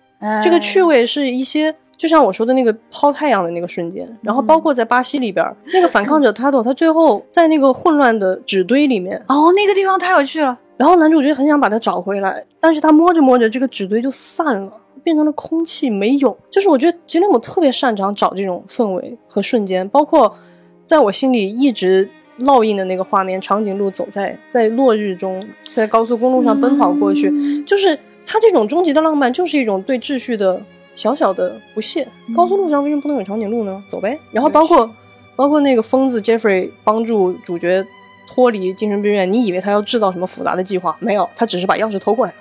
[0.45, 10.57] 这个趣味是一些，就像我说的那个抛太阳的那个瞬间，然后包括在巴西里边那个反抗者塔 多，他最后在那个混乱的纸堆里面，哦，那个地方太有趣了。
[10.77, 16.37] 然后男主角很想把它找回来，但是他摸着摸着，这个纸堆就散了，变成了空气，没有。
[16.51, 20.35] 就是我觉得吉列姆特别擅长找这种氛围和瞬间，包括
[20.87, 22.09] 在我心里一直。
[22.41, 27.31] 烙印的那个画面，长颈鹿走在在落日中，在高速公路上奔跑过去，
[27.63, 30.61] 就是他这种终极的浪漫，就是一种对秩序的
[30.95, 32.07] 小小的不屑。
[32.35, 33.83] 高速路上为什么不能有长颈鹿呢？
[33.91, 34.19] 走呗。
[34.33, 34.91] 然后包括
[35.35, 37.85] 包括那个疯子 Jeffrey 帮助主角
[38.29, 40.97] 脱离精神病院，你以为他要制造什么复杂的计划？
[41.01, 42.39] 没有，他只是把钥匙偷过来了，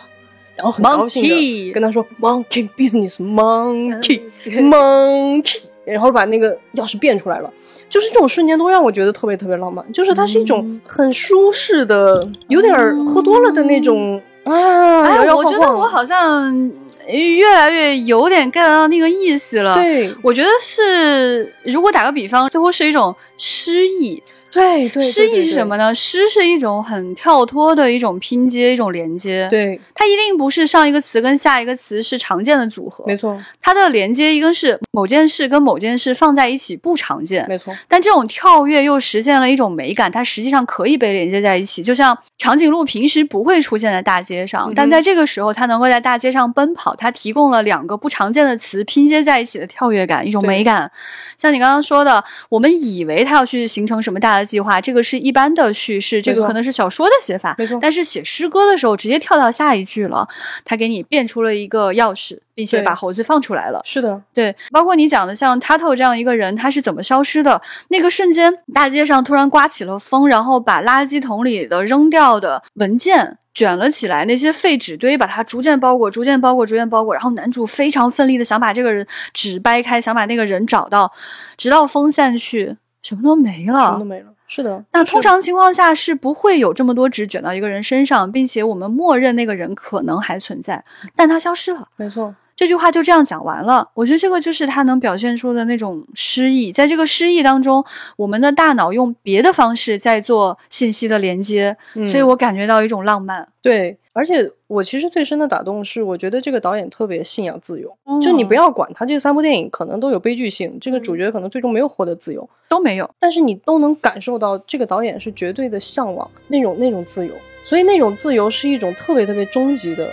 [0.55, 7.53] 然后很高兴的跟他说：“Monkey business, monkey, monkey。”然后把那个钥匙变出来了，
[7.89, 15.03] 就是这种瞬间都让我觉得特别特别浪漫，就是它是一种很舒适的，有点喝多了的那种啊。
[15.03, 16.71] 哎，我觉得我好像
[17.07, 19.75] 越来越有点 get 到那个意思了。
[19.75, 24.21] 对，我觉得是，如果打个比方，最后是一种诗意。
[24.55, 25.93] 对对，诗意是什么呢？
[25.93, 29.45] 诗是一种很跳脱的一种拼接，一种连接。
[29.49, 33.03] 对，它一定不是上一个词跟下一个词是常见的组合。
[33.05, 37.45] 没错，它的连接一个是某件事跟某件事放在一起不常见。
[37.49, 41.83] 没错，但这种跳跃又实现了一种美感，它实际上可以被连接在一起。
[41.83, 50.89] 就像长颈鹿平时不会出现在大街上，但在这个时候它能够在大街上奔跑，它提供了两个不常见的词拼接在一起的跳跃感，一种美感。
[51.37, 54.44] 像你刚刚说的，我们以为它要去形成什么大的。
[54.45, 57.79] 计划这个是一般的叙事，这个可能是小说的写法，没错。
[57.81, 60.27] 但是写诗歌的时候直接跳到下一句了，
[60.63, 63.81] 他给你变出了一个钥匙，并且把猴子放出来了。
[63.83, 64.55] 是的，对。
[64.71, 67.61] 包括你讲的像 Tato 这样一个人，他是怎么消失的？
[67.87, 77.13] 那个瞬间，大街上突然刮起了风，然后把垃圾桶里的扔掉的文件卷了起来，那些废纸堆把它逐渐包裹，逐渐包裹，逐渐包裹。
[77.13, 81.11] 然后男主非常奋力的想把这个人纸掰开，想把那个人找到，
[81.57, 82.75] 直到风散去，
[83.05, 84.25] 什么都没了，什么都没了。
[84.47, 90.83] 是的，那通常情况下是不会有这么多纸卷到一个人身上，并且我们默认那个人可能还存在，
[91.15, 91.87] 但他消失了。
[91.97, 93.87] 没错，这句话就这样讲完了。
[93.93, 97.85] 我觉得这个就是他能表现出的那种诗意，在这个诗意当中，
[98.17, 103.47] 我们的大脑用别的方式在做信息的连接，所以我感觉到一种浪漫。
[103.61, 103.99] 对。
[104.15, 107.93] 而且我其实最深的打动是，我觉得这个导演特别信仰自由。
[108.21, 113.09] 就你不要管他这三部电影可能都有悲剧性，这个主角可能最终没有获得自由，都没有。
[113.19, 117.33] 但是你都能感受到这个导演是绝对的向往那种那种自由，
[117.65, 120.09] 所以那种自由是一种特别特别终极的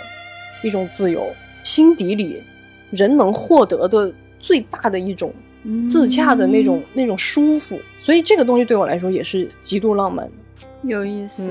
[0.61, 1.25] 一种自由，
[1.63, 2.43] 心底里
[2.91, 5.33] 人能获得的最大的一种
[5.89, 7.79] 自洽的那种那种舒服。
[7.97, 10.31] 所以这个东西对我来说也是极度浪漫的，
[10.89, 11.49] 有意思。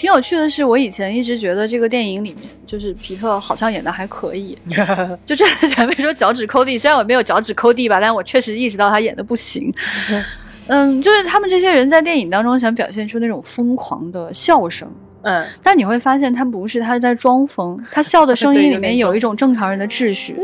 [0.00, 4.56] 挺有趣的是，我以前一直觉得这个电影里面，就是皮特好像演的还可以。
[5.26, 9.70] 就这前面说脚趾抠地，虽然我没有脚趾抠地吧，但我确实意识到他演的不行。
[10.68, 14.90] 嗯，就是他们这些人在电影当中想表现出那种疯狂的笑声。
[15.20, 17.78] 嗯，但你会发现他不是，他是在装疯。
[17.92, 20.34] 他笑的 声音里面有一种正常人的秩序。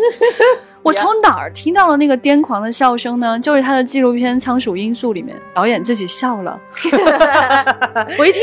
[0.83, 3.39] 我从哪儿听到了那个癫狂的笑声呢？
[3.41, 6.59] 就是他的纪录片《仓鼠因素》里面，导演自己笑了。
[8.17, 8.43] 我一听，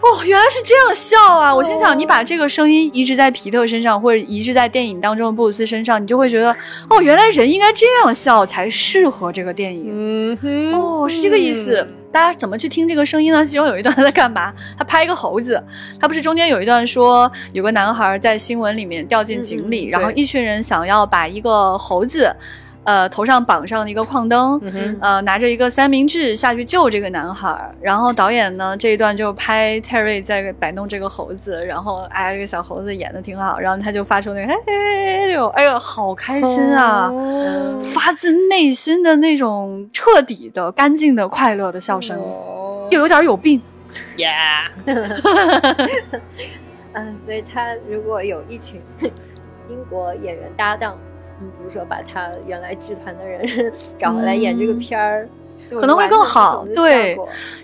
[0.00, 1.54] 哦，原来是这样笑啊！
[1.54, 6.50] 我心想，你把这个声音移植在皮特身上，或者移植在电影当中的布鲁斯身上，你就会觉得，
[6.88, 9.90] 哦，原来人应该这样笑才适合这个电影。
[9.92, 11.86] 嗯哼，哦，是这个意思。
[12.12, 13.44] 大家怎么去听这个声音呢？
[13.44, 14.52] 其中有一段他在干嘛？
[14.78, 15.60] 他拍一个猴子。
[15.98, 22.30] 他不是中间有一段说，有个男孩在新闻里面掉进井里，然后一群人想要把一个猴子。
[22.84, 24.60] 呃，头上绑上了一个矿灯，
[25.00, 27.72] 呃，拿着一个三明治下去救这个男孩。
[27.80, 33.58] 然后导演呢，这一段就拍 Terry 在摆弄这个猴子，然后哎，这个小猴子演的挺好。
[33.58, 37.08] 然后他就发出那个哎呦哎呦，好开心啊，
[37.80, 42.18] 发自内心的那种彻底的、干净的、快乐的笑声，
[42.90, 43.62] 又有点有病
[44.16, 44.70] ，Yeah。
[46.94, 48.80] 嗯，所以他如果有一群
[49.68, 50.98] 英国演员搭档。
[51.50, 53.46] 比如说，把他原来剧团的人
[53.98, 55.28] 找回来演这个片儿。
[55.70, 56.66] 可能会更好。
[56.74, 57.16] 对，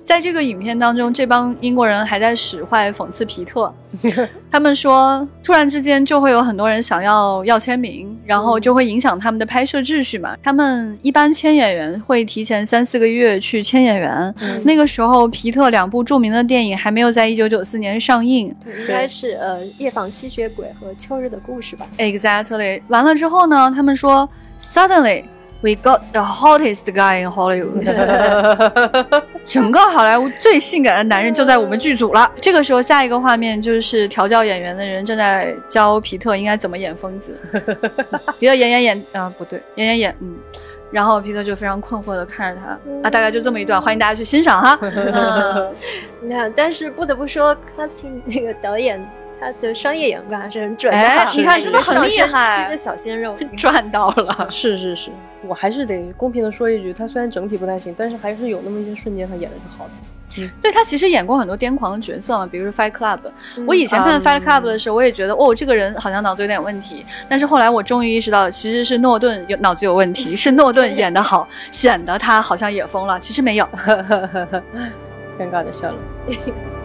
[0.02, 3.72] 在这个影片当中，这帮英国人还在使坏讽刺皮特。
[4.50, 10.36] 他们说，突然之间就会有很多人想要要签名，然后就会影响他们的拍摄秩序嘛。
[10.42, 14.34] 他们一般签演员会提前三四个月去签演员。
[14.64, 21.86] 那个时候，皮特两部著名的电影还没有在一九九四年上映，应该是呃《夜访吸血鬼》和《秋日的故事》吧。
[21.96, 22.82] Exactly。
[22.88, 24.28] 完了之后呢，他们说
[24.60, 25.24] ，Suddenly。
[25.60, 27.82] We got the hottest guy in Hollywood，
[29.44, 32.30] 整个好莱坞最性感的男人就在我们剧组了。
[32.40, 37.36] 这个时候，下一个画面就是调教演员的人正在教皮特应该怎么演疯子。
[38.39, 40.36] 皮特演演演啊，不对，演演演，嗯。
[40.93, 42.70] 然后皮特就非常困惑的看着他
[43.02, 44.78] 啊，大概就这么一段，欢迎大家去欣赏哈。
[46.22, 49.05] 没有，但是不得不说，casting 那个导演。
[49.40, 52.69] 他的商业眼光还是很准的，你看真的很厉害。
[52.69, 55.10] 的小鲜肉 赚到了，是是是，
[55.47, 59.90] 我还是得公平的说一句，他虽然整体不太行，但是还是有那么一些瞬间他演的是好的。
[60.36, 63.19] 嗯，对他其实演过很多癫狂的角色嘛，比如说 Fight Club。
[63.66, 67.06] 我以前看 Fight Club 的时候，我也觉得哦，这个人好像脑子有点问题。
[67.28, 73.19] 但是后来我终于意识到，其实是诺顿有脑子有问题，是诺顿演的好，显得他好像也疯了。
[73.19, 73.66] 其实没有，
[75.39, 75.97] 尴尬的笑了。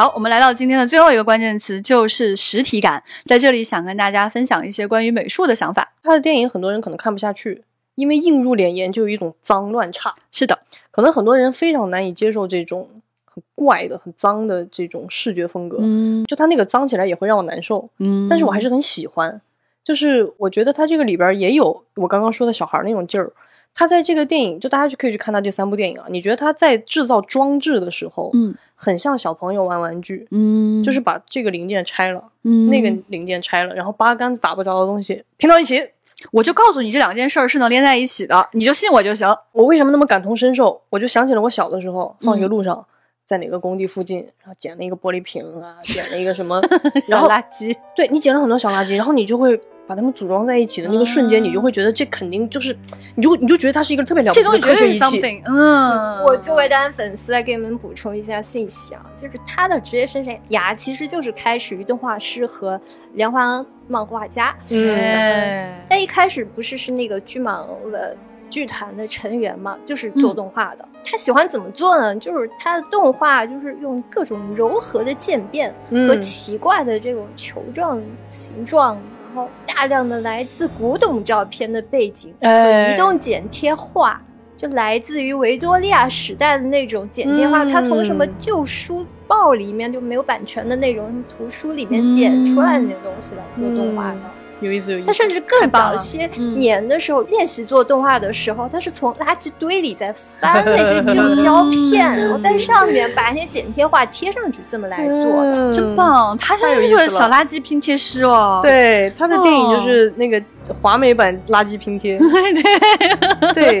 [0.00, 3.04] 好，我们来到今天的最后一个关键词，就是实体感。
[3.26, 5.92] 在这里，想跟大家分享一些关于美术的想法。
[6.02, 7.62] 他的电影很多人可能看不下去，
[7.96, 10.14] 因为映入眼帘就有一种脏乱差。
[10.32, 10.58] 是的，
[10.90, 12.88] 可能很多人非常难以接受这种
[13.26, 15.76] 很怪的、很脏的这种视觉风格。
[15.82, 17.86] 嗯，就他那个脏起来也会让我难受。
[17.98, 19.38] 嗯，但是我还是很喜欢。
[19.84, 23.30] 就是我觉得他这个里边也有我刚刚说的小孩那种劲儿。
[23.72, 26.06] 他在这个电影，就大家就可以去看他这三部电影啊。
[26.08, 28.52] 你觉得他在制造装置的时候，嗯，
[28.82, 35.86] 很像小朋友玩玩具，嗯，就是把这个零件拆了，嗯，那个零件拆了，然后八竿子打不着的东西拼到一起。
[36.32, 39.28] 我就告诉你这两件事儿是能连在一起的，你就信我就行。
[39.52, 40.80] 我为什么那么感同身受？
[40.88, 42.86] 我就想起了我小的时候，放学路上，
[43.26, 46.60] 在哪个工地附近，然后捡了一个玻璃瓶啊，捡了一个什么
[47.02, 47.76] 小垃圾。
[47.94, 49.60] 对你捡了很多小垃圾，然后你就会。
[49.90, 52.78] 把它们组装在一起的那个瞬间，你就会觉得这肯定就是，
[53.16, 55.42] 你就你就觉得它是一个特别了不起的科学仪器。
[55.46, 62.80] 嗯，我作为大家粉丝来给你们补充一下信息啊，就是他的职业生涯其实就是开始于动画师和
[63.14, 64.54] 连环漫画家。
[64.70, 68.16] 嗯，他一开始不是是那个巨蟒的
[68.48, 70.88] 剧团的成员嘛，就是做动画的。
[71.04, 72.14] 他喜欢怎么做呢？
[72.14, 78.96] 就是他的动画就是用各种柔和的渐变和奇怪的这种球状形状。
[79.32, 84.20] 然后大量的来自古董照片的背景和移动剪贴画，
[84.56, 87.64] 就来自于维多利亚时代的那种剪贴画。
[87.64, 94.20] 它从什么旧书报里面就没有版权的那种图书里面剪出来的那东西来做动画的。
[94.60, 95.06] 有意思，有意思。
[95.06, 96.26] 他甚至更早些
[96.56, 106.36] 年的时候练习做动画的时候，他是从垃圾堆里在翻那些旧胶片，然后在上面把那些剪贴画贴上去，这么来做的，真棒！
[106.38, 108.60] 他是一个小垃圾拼贴师哦。
[108.62, 110.42] 对，他的电影就是那个
[110.80, 112.18] 华美版垃圾拼贴。
[113.54, 113.80] 对，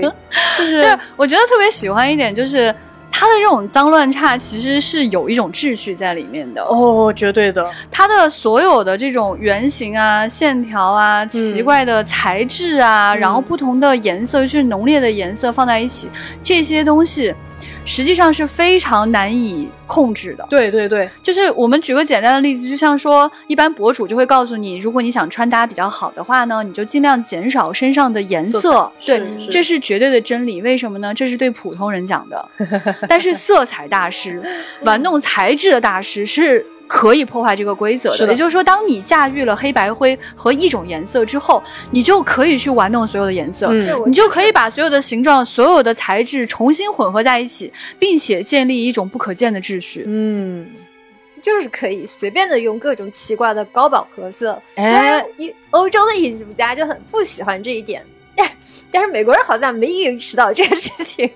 [0.58, 2.74] 就是我觉得特别喜欢一点就是。
[3.20, 7.70] 它的这种脏乱差其实是有一种秩序在里面的哦，绝对的。
[7.90, 16.08] 它的所有的这种圆形啊、线条啊、奇怪的材质啊，然后不同的颜色，就是浓烈的颜色放在一起，
[16.42, 17.34] 这些东西。
[17.84, 20.46] 实际上是非常难以控制的。
[20.48, 28.90] 对对对，就是我们举个简单的例子，就像说，一般博主就会告诉你，如果你想穿搭比较好的话呢，你就尽量减少身上的颜色。
[29.04, 30.62] 对，这是绝对的真理。
[30.62, 31.12] 为什么呢？
[31.12, 32.48] 这是对普通人讲的。
[33.08, 34.42] 但是色彩大师、
[34.82, 36.64] 玩弄材质的大师是。
[36.90, 38.26] 可以破坏这个规则的。
[38.26, 41.62] 也就是说，当你驾驭了黑白灰和一种颜色之后，
[41.92, 43.72] 你就可以去玩弄所有的颜色，
[44.04, 50.02] 你就可以把所有的形状、所有的材质重新混合在一起，并且建立一种不可见的秩序。
[50.04, 50.66] 嗯。
[51.40, 55.24] 就是可以随便的用各种奇怪的高饱和色，虽然
[55.70, 58.04] 欧洲的艺术家就很不喜欢这一点，
[58.36, 58.50] 但
[58.92, 61.30] 但是美国人好像没意识到这个事情，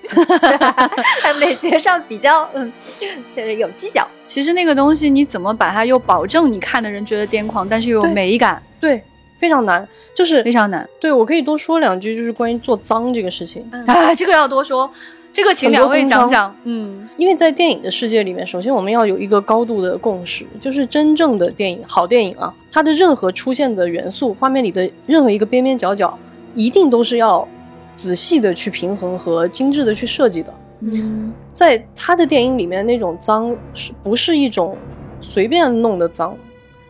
[1.22, 3.06] 在美学上比较嗯，就
[3.42, 4.06] 是有计较。
[4.24, 8.60] 其实那个东西你怎么把它又保证你看的人觉得癫狂，但是又有美感？
[8.80, 9.00] 对，
[9.38, 10.88] 非常难，就是非常难。
[11.00, 14.90] 对我可以多说两句，就是关于做脏这个事情啊， 这个要多说。
[15.32, 26.16] 这个请两位讲讲，嗯，因为在电影的世界里面，首先我们要有一个高度的共识，就是真正的电影，好电影啊，它的任何出现的元素，画面里的任何一个边边角角，
[26.54, 27.46] 一定都是要
[27.96, 30.54] 仔细的去平衡和精致的去设计的。
[30.80, 34.76] 嗯，在他的电影里面，那种脏是不是一种
[35.20, 36.36] 随便弄的脏？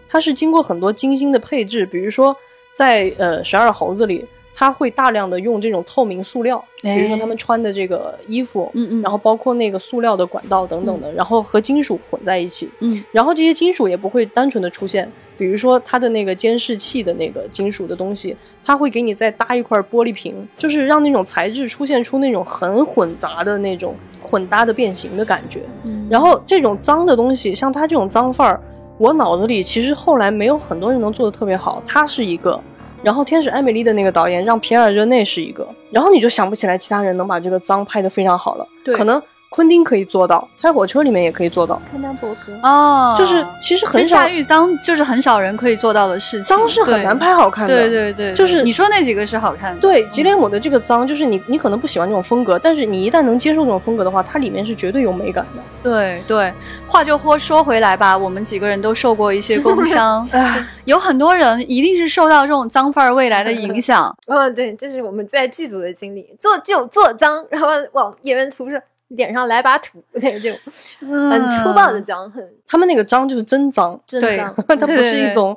[0.08, 2.36] 它是经过很多精心的配置，比如说
[2.72, 4.24] 在呃十二猴子里。
[4.56, 25.60] 他会大量的用这种透明塑料，比如说他们穿的这个衣服，嗯嗯，然后包括那个塑料的管道等等的，然后和金属混在一起，嗯，然后这些金属也不会单纯的出现，比如说它的那个监视器的那个金属的东西，它会给你再搭一块玻璃瓶，就是让那种材质出现出那种很混杂的那种混搭的变形的感觉。
[26.08, 28.60] 然后这种脏的东西，像它这种脏范儿，
[28.98, 32.60] 我脑子里其实后来没有很多人能做的特别好，它是一个。
[33.02, 39.22] 然后《天使艾美丽》的那个导演让皮尔热内是一个，然后你就想不起来其他人能把这个脏拍得非常好了，可能。
[39.54, 41.80] 昆汀可以做到，猜火车里面也可以做到。
[41.88, 46.56] 康纳伯格哦，就是其实很驾驭脏，就是很少人可以做到的事情。
[46.56, 49.80] 脏是很难拍好看的，对对对，就是你说那几个是好看的。
[49.80, 55.62] 对，吉列姆的这个脏，就是你你可能不喜欢这种风格，但是你一旦能接受这种风格的话，它里面是绝对有美感的。
[55.84, 56.52] 对对，
[56.88, 60.28] 话就说说回来吧，我们几个人都受过一些工伤，
[60.84, 64.12] 有很多人一定是受到这种脏范儿未来的影响。
[64.26, 68.80] 哦，对，这是我们在剧组的经历，做就做脏，然后往演员涂上。
[69.08, 70.58] 脸上来把土，那种
[71.00, 75.56] 很粗暴的脏，很他们那个脏就是真脏，真脏， 它不是一种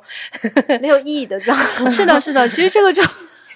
[0.80, 1.56] 没有意义的脏。
[1.90, 3.02] 是的，是的，其实这个就。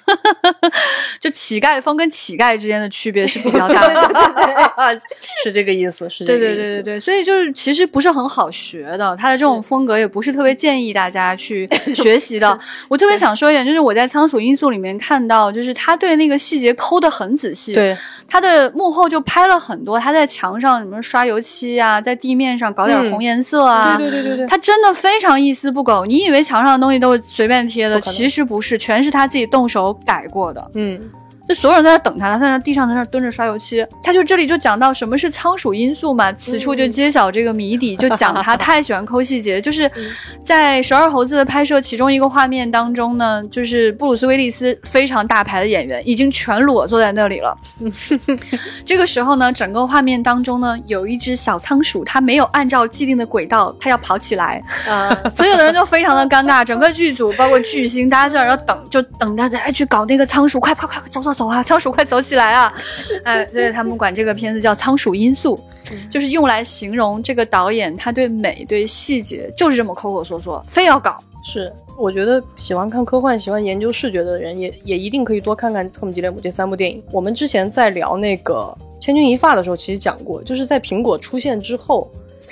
[1.21, 5.01] 就乞丐风跟乞丐之间的区别是比较大的，
[5.45, 12.59] 是这个意思，是对对对对对，所以就是其实不是很好学的，他的这种风格也不是特别建议大家去 学习的。
[12.89, 17.97] 我特别想说一点，就是我在仓鼠因素里面看到，就是他对那个细节抠的很仔细，对。
[18.29, 26.07] 他的幕后就拍了很多，他在墙上什么刷油漆啊，在地面上搞点红颜色啊，对对对对对，他真的非常一丝不苟。
[26.07, 29.93] 你以为墙上的东西都是随便贴的，其实不是，全是他自己动手。
[30.05, 31.11] 改过的，嗯。
[31.49, 33.85] 就所有人都在那等他，他在那地上在那蹲着刷油漆。
[34.03, 39.61] 他就这里就讲到什么是仓鼠因素嘛，此处就揭晓这个谜底，就讲他 太喜欢抠细节。
[39.61, 39.91] 就是
[40.43, 47.59] 在《十二猴子》的拍摄其中一个画面当中呢，就是布鲁斯威利斯非常大牌的演员已经全裸坐在那里了。
[48.87, 54.63] 这个时候呢，整个画面当中呢，有一只小仓鼠，它没有按照既定的轨道，它要跑起来。
[54.89, 61.32] 啊，所有的人都非常的尴尬，整个剧组包括巨星，大家在那要等，就等他再去搞那个仓鼠，快快快快，走走。
[61.33, 62.73] 走啊， 仓鼠快走起来啊！
[63.25, 65.59] 哎，对他们管这个片子叫仓鼠因素，
[66.11, 71.19] 就是用来形容这个导演他对美、对细节就是这么抠抠缩缩，非要搞。
[71.45, 77.03] 是，我觉得喜欢看科幻、喜欢研究视觉的人，也也一定可以多看看特姆·吉列姆这三部电影。
[77.11, 82.11] 我们之前在聊那个《千钧一发》的时候，其实讲过，就是在苹果出现之后，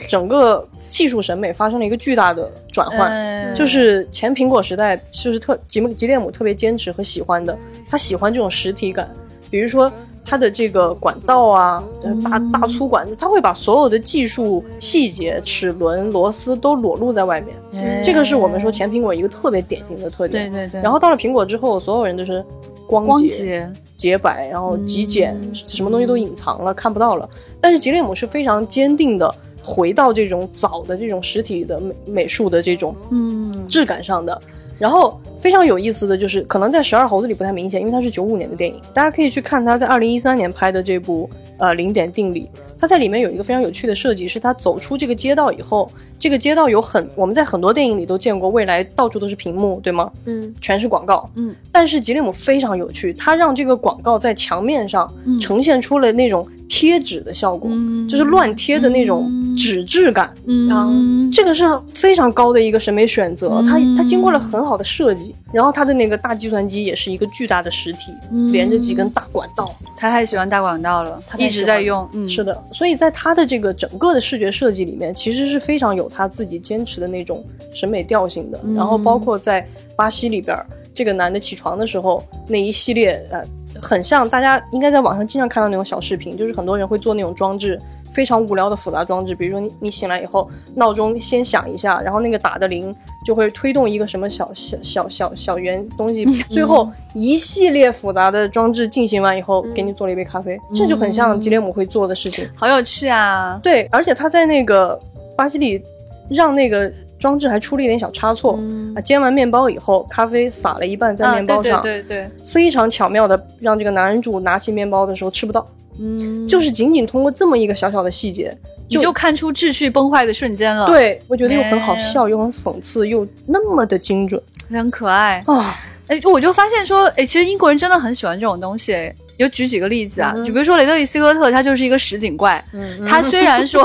[0.09, 0.66] 整个。
[0.91, 7.57] 技术审美发生了一个巨大的转换，就是前苹果时代，就是特吉姆吉列姆特别坚持和喜欢的，
[7.89, 9.09] 他喜欢这种实体感，
[9.51, 9.91] 比如说
[10.31, 11.82] 他的这个管道啊，
[12.23, 20.48] 大大粗管子，它会把所有的技术细节、齿轮、螺丝都裸露在外面，这个是我们说前苹果一个特别典型的特点。
[20.52, 20.81] 对对对。
[20.81, 22.44] 然后到了苹果之后，所有人都是
[22.86, 27.28] 光洁、洁白，然后极简，什么东西都隐藏了，看不到了。
[27.61, 29.35] 但是吉列姆是非常坚定的。
[29.62, 34.40] 回到这种早的这种实体的美美术的这种嗯质感上的，
[34.81, 41.28] 然后非常有意思的就是，可能在十二猴子里不太明显，因为它是九五年的电影，大家可以去看他在二零一三年拍的这部
[41.59, 45.90] 呃零点定理，它在里面有一个非常有趣的设计，是他走出这个街道以后，
[46.21, 50.09] 这个街道有很我们在很多电影里都见过，未来到处都是屏幕，对吗？
[50.27, 56.47] 嗯，全是广告，嗯，但是吉列姆非常有趣，他让这个广告在墙面上呈现出了那种。
[56.73, 57.69] 贴纸的效果，
[58.09, 68.13] 就是乱贴的那种纸质感，嗯，这个是非常高的一个审美选择，它它经过了很好的设计，然后它的那个大计算机也是一个巨大的实体，
[68.53, 77.45] 连着几根大管道，他太喜欢大管道了，他一直在用，是的，所以在他的这个整个的视觉设计里面，其实是非常有他自己坚持的那种
[77.75, 79.67] 审美调性的，然后包括在
[79.97, 80.57] 巴西里边，
[80.95, 83.43] 这个男的起床的时候那一系列呃。
[83.81, 87.81] 很像大家应该在网上经常看到那种小视频，就是很多人会做那种装置，
[88.12, 89.35] 非常无聊的复杂装置。
[89.35, 103.59] 比如说你你醒来以后，闹钟先响一下，然后那个打的铃就会推动一个什么小小小小小圆东西，最后一系列复杂的装置进行完以后，给你做了一杯咖啡，这就很像吉列姆会做的事情，好有趣啊！
[103.62, 104.99] 对，而且他在那个
[105.37, 105.82] 巴西里
[106.28, 106.93] 让那个。
[107.21, 108.59] 装置还出了一点小差错
[108.97, 109.01] 啊！
[109.03, 115.65] 煎完面包以后，咖啡洒了一半在面包上，对对对，非常巧妙的让这个男人主拿起面包的时候吃不到。
[115.99, 118.57] 嗯，就是仅仅通过这么一个小小的细节，
[118.89, 120.87] 你就看出秩序崩坏的瞬间了。
[120.87, 124.41] 对，我觉得又很好笑，又很讽刺，又那么的精准，
[124.71, 125.77] 很可爱啊！
[126.11, 129.12] 哎，我就发现说，哎，其实英国人真的很喜欢这种东西。
[129.37, 132.62] 有举几个例子啊，就比如说雷德利·斯科特，他就是一个实景怪。
[132.74, 133.82] 嗯，他虽然说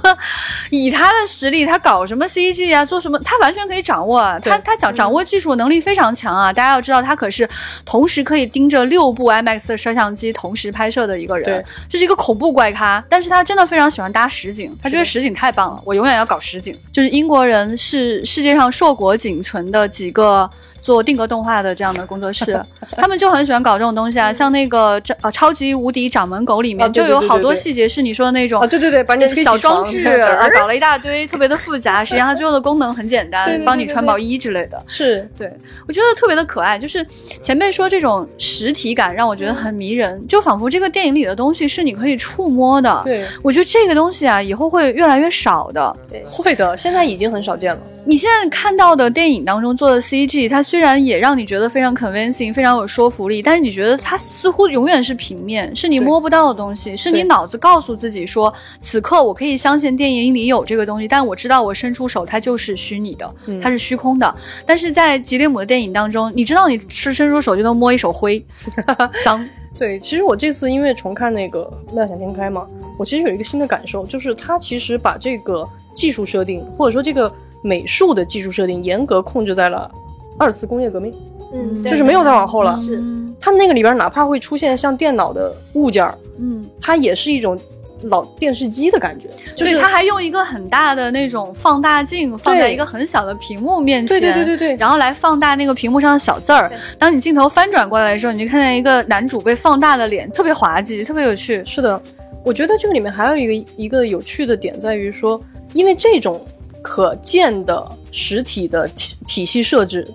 [0.70, 4.38] 以他的实力，他搞什么 CG 啊，做什么，他完全可以掌握啊。
[4.38, 6.50] 他他掌掌握技术能力非常强啊。
[6.50, 7.46] 大家要知道，他可是
[7.84, 11.62] 同时可以盯着六部 IMAX 的摄像机同时拍摄的一个人。
[11.90, 16.74] 这是一个恐怖怪咖，但是他真的非常喜欢搭实景，他觉得实景太棒了，我永远要搞实景。
[16.90, 20.48] 就是英国人是世界上硕果仅存的几个。
[20.86, 22.56] 做定格动画的这样的工作室，
[22.92, 34.80] 他们就很喜欢搞这种东西啊，像那个超呃超级无敌掌门狗里面就有好多细节是你说的那种啊，对对对，把你小装置 啊搞了一大堆，特别的复杂，实际上它最后的功能很简单，帮你穿毛衣之类的。
[34.86, 35.52] 是对，
[35.88, 36.78] 我觉得特别的可爱。
[36.78, 37.04] 就是
[37.42, 43.00] 前辈说这种实体感让我觉得很迷人，就仿佛这个电影里的东西是你可以触摸的。
[43.02, 45.96] 对，我觉得这个东西啊，以后会越来越少的。
[46.08, 47.80] 对，会的，现在已经很少见了。
[48.08, 64.34] 你现在看到的电影当中做的 CG，它虽然也让你觉得非常 convincing，非常有说服力，但是你觉得它似乎永远是平面，是你摸不到的东西，是你脑子告诉自己说，此刻我可以相信电影里有这个东西，但我知道我伸出手它就是虚拟的，它是虚空的。
[64.66, 68.44] 但是在吉列姆的电影当中，你知道你是伸出手就能摸一手灰，
[69.24, 69.46] 脏。
[69.78, 72.66] 对，其实我这次因为重看那个《妙想天开》嘛，
[72.98, 77.32] 我其实有一个新的感受，就是它其实把这个技术设定，或者说这个。
[77.62, 79.90] 美术的技术设定严格控制在了
[80.38, 81.14] 二次工业革命，
[81.54, 82.74] 嗯，就是没有再往后了。
[82.76, 83.02] 是，
[83.40, 87.58] 它那个里边哪怕会出现像电脑的物件儿，嗯，它也是一种
[88.02, 89.28] 老电视机的感觉。
[89.56, 96.70] 就是它还用一个很大的那种放大镜放在一个很小的屏幕面前，对对对对对，然后来放大那个屏幕上的小字儿。
[96.98, 101.62] 当你镜头翻转过来的时候，你就看见一个男主被放大的脸，特别滑稽，特别有趣。
[101.64, 102.00] 是的，
[102.44, 105.40] 我觉得这个里面还有一个一个有趣的点在于说，
[105.72, 106.40] 因为这种。
[106.82, 110.06] 可见的实体的体体系设置，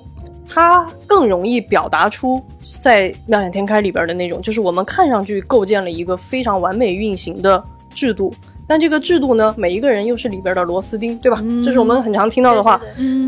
[0.54, 2.44] 它更容易表达出
[2.82, 7.64] 在《妙想天开》里边的那种，就是我们看上去构建了一个非常完美运行的
[7.96, 8.34] 制度，
[8.68, 11.42] 但这个制度呢，每一个人又是里边的螺丝钉，对吧？
[11.64, 12.82] 这是我们很常听到的话。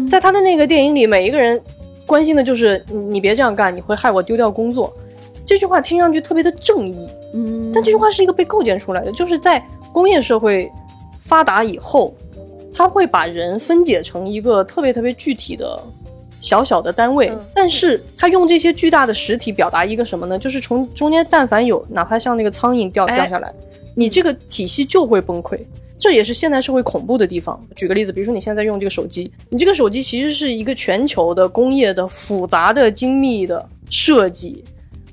[0.10, 1.60] 在他的那个电影里，每一个人
[2.06, 4.94] 关心的就是你别这样干，你会害我丢掉工作。
[5.46, 10.70] 这句话听上去特别的正义，嗯，但这句话是一个被构建出来的，就是在工业社会
[11.22, 12.14] 发达以后。
[12.76, 15.80] 他会把人分解成一个特别特别具体的
[16.44, 20.38] 小小的单位，但是他用这些巨大的实体表达一个什么呢？
[20.38, 23.52] 就是从中间但凡有哪怕像那个苍蝇掉掉下来，
[23.96, 25.58] 你这个体系就会崩溃。
[25.98, 27.58] 这也是现代社会恐怖的地方。
[27.78, 34.62] 举个例子，比如说你现在用这个手机，你这个手机其实是一个全球的工业的复杂的精密的设计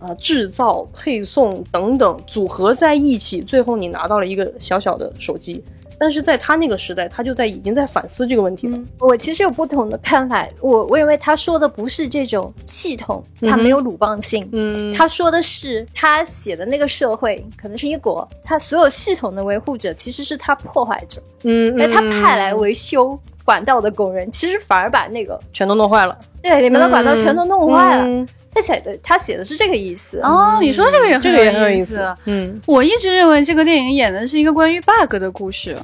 [0.00, 5.62] 啊，制造、配送等等组合在一起，最后你拿到了一个小小的手机。
[6.00, 8.78] 但是在他那个时代，他就在已经在反思这个问题了。
[9.00, 14.48] 我其实有不同的看法，我我认为他说的不是这种系统，它没有鲁棒性。
[14.52, 21.22] 嗯，他说的是他写的那个社会可能是一国，他所有系统的维护者其实是他破坏者。
[21.42, 26.18] 嗯，哎，他派来维修管道的工人，其实反而把那个全都弄坏了。
[26.42, 28.26] 对，里面的管道全都弄坏了。
[28.52, 30.58] 他写的，他写的是这个意思哦。
[30.60, 32.04] 你说这个也这个也很有意思。
[32.24, 35.76] 嗯，我一直认为这个电影演的是一个关于 bug 的故事，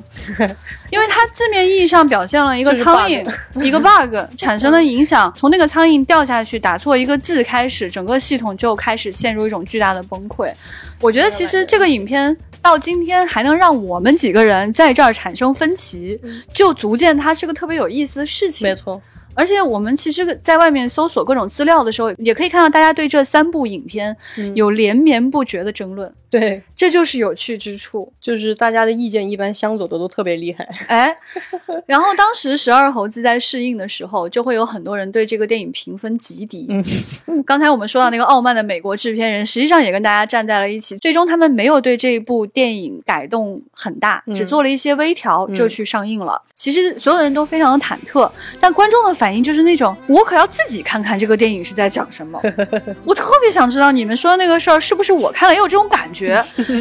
[0.91, 3.25] 因为它字面意义上表现了一个苍蝇
[3.63, 10.53] 一个 bug 产生的影响，从那个苍蝇掉下去打错一个字开始，整个系统就开始陷入一种巨大的崩溃。
[11.01, 16.19] 我觉得其实这个影片到今天还能让我们几个人在这儿产生分歧，
[16.53, 18.69] 就足见它是个特别有意思的事情。
[18.69, 19.01] 没错。
[19.37, 24.17] 而且我们其实，在外面搜索各种资料的时候，也可以看到大家对这三部影片
[24.55, 26.13] 有连绵不绝的争论。
[26.29, 30.69] 对，这就是有趣之处，就是大家的意见一般相左的都特别厉害。
[30.89, 31.17] 哎，
[31.87, 36.67] 然后当时十二猴子在试映的时候，就会有很多人对这个电影评分极低。
[36.69, 40.99] 嗯，刚才我们说到那个傲慢的美国制片人，实际上也跟大家站在了一起。
[40.99, 46.43] 最终他们没有对这一部电影改动很大，只做了一些微调就去上映了。
[46.55, 52.41] 其实所有的人都非常的忐忑，但观众的反应就是那种，我可要自己看看这个电影是在讲什么。
[53.05, 56.26] 我特别想知道你们说的那个事儿是不是我看了也有这种感觉？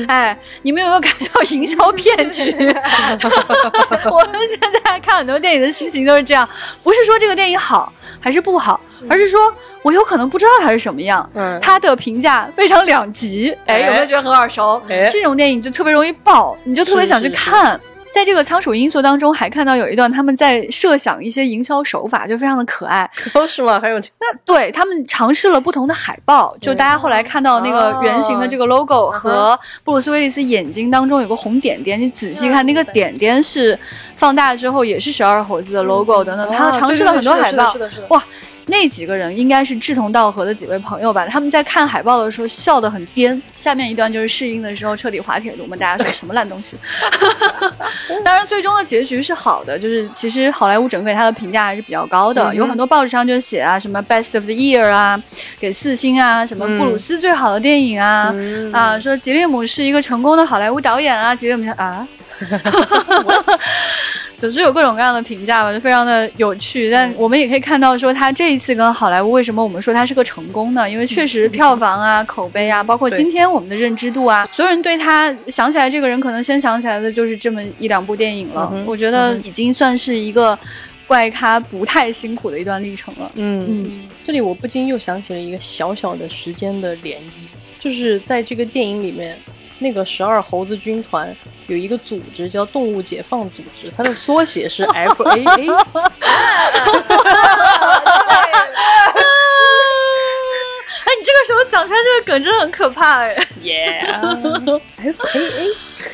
[0.07, 2.51] 哎，你们有没有感觉到营销骗局？
[4.09, 6.47] 我们现在看很多电影的心情都是这样，
[6.83, 11.29] 不是说这个电影好还是不好，而是说我有可能不知道它是什么样。
[11.33, 13.55] 嗯，它的评价非常两极。
[13.65, 14.81] 哎，有没有觉得很耳熟？
[15.09, 17.79] 这种电影就特别容易爆，你就特别想去看。
[18.15, 23.03] 在这个仓鼠因素当中，还看到有一段他们在设想一些营销手法，就非常的可爱。
[23.35, 23.77] 哦，是吗？
[23.77, 33.77] 还有那对他们尝试了不同的海报，就大家后来看到那个圆形的这个 logo 和布鲁斯威利斯眼睛当中有个红点点，你仔细看那个点点是
[34.15, 37.75] 放大之后也是十二猴子的 logo 等等，他尝试了很多海报，
[38.07, 38.23] 哇。
[38.67, 41.27] 那几个人应该是志同道合的几位朋友吧？
[41.27, 43.39] 他们在看海报的时候笑得很颠。
[43.55, 45.75] 下面一段就是试映的时候彻底滑铁卢嘛？
[45.77, 46.75] 大家说什么烂东西？
[48.23, 52.53] 当然，最终的结局是好的，就是其实好莱坞整个给他的评价还是比较高的。
[52.55, 55.21] 有很多报纸上就写啊，什么 Best of the Year 啊，
[55.59, 58.33] 给四星啊，什么布鲁斯最好的电影啊，
[58.71, 62.07] 啊，说吉列姆是一个成功的好莱坞导演啊，吉列姆说啊。
[64.37, 66.91] 总之有各种各样的评价吧，就非常的有趣。
[66.91, 70.89] 但我们也可以看到，说他这一次跟好莱坞为什么我们说他是个成功呢？
[70.89, 78.71] 因为确实票房啊、口碑啊，包括今天我们的认知度啊，所有人对他想起来这个人，可能先想起来的就是这么一两部电影了。
[78.85, 80.57] 我觉得已经算是一个
[81.07, 83.31] 怪咖不太辛苦的一段历程了。
[83.35, 87.21] 嗯嗯，这里我不禁又想起了一个小小的时间的涟漪，
[87.79, 89.37] 就是在这个电影里面。
[89.79, 91.35] 那个十二猴子军团
[91.67, 95.69] 有一个组织叫动物解放组织，它的缩写是 F A A。
[101.05, 103.35] 哎，你这个时候讲出来这个梗真的很可怕哎。
[103.61, 105.67] Yeah，F A A。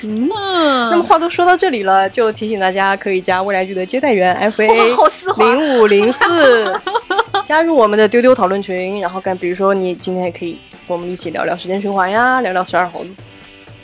[0.03, 4.91] 嗯，那么话都说到这里了，就提醒大家可以加未来剧的接待员 F A A
[5.37, 6.81] 零五零四，
[7.45, 10.57] 加入我们的丢丢讨论群，然后干，比如说你今天也可以
[10.87, 13.09] 跟我们一起聊聊时间循环呀，聊聊十二猴子。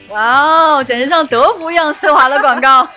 [0.09, 2.87] 哇哦，简直像德芙一样丝滑的广告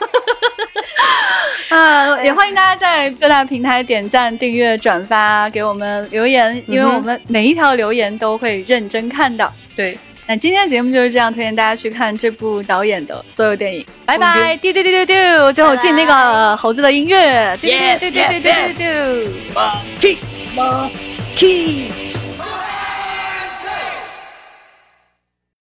[1.68, 2.16] 啊！
[2.22, 9.52] 也欢迎大家在各大平台点赞、订阅、转发，给我们留言，因为我们每一条留言都会认真看到。
[9.74, 13.84] 对，那今天的节目就是这样，推荐大家去看这部导演的所有电影。
[14.06, 15.52] 拜拜，丢丢丢丢丢！
[15.52, 18.72] 最后进那个猴子的音乐，丢丢丢丢丢
[21.36, 22.09] 丢。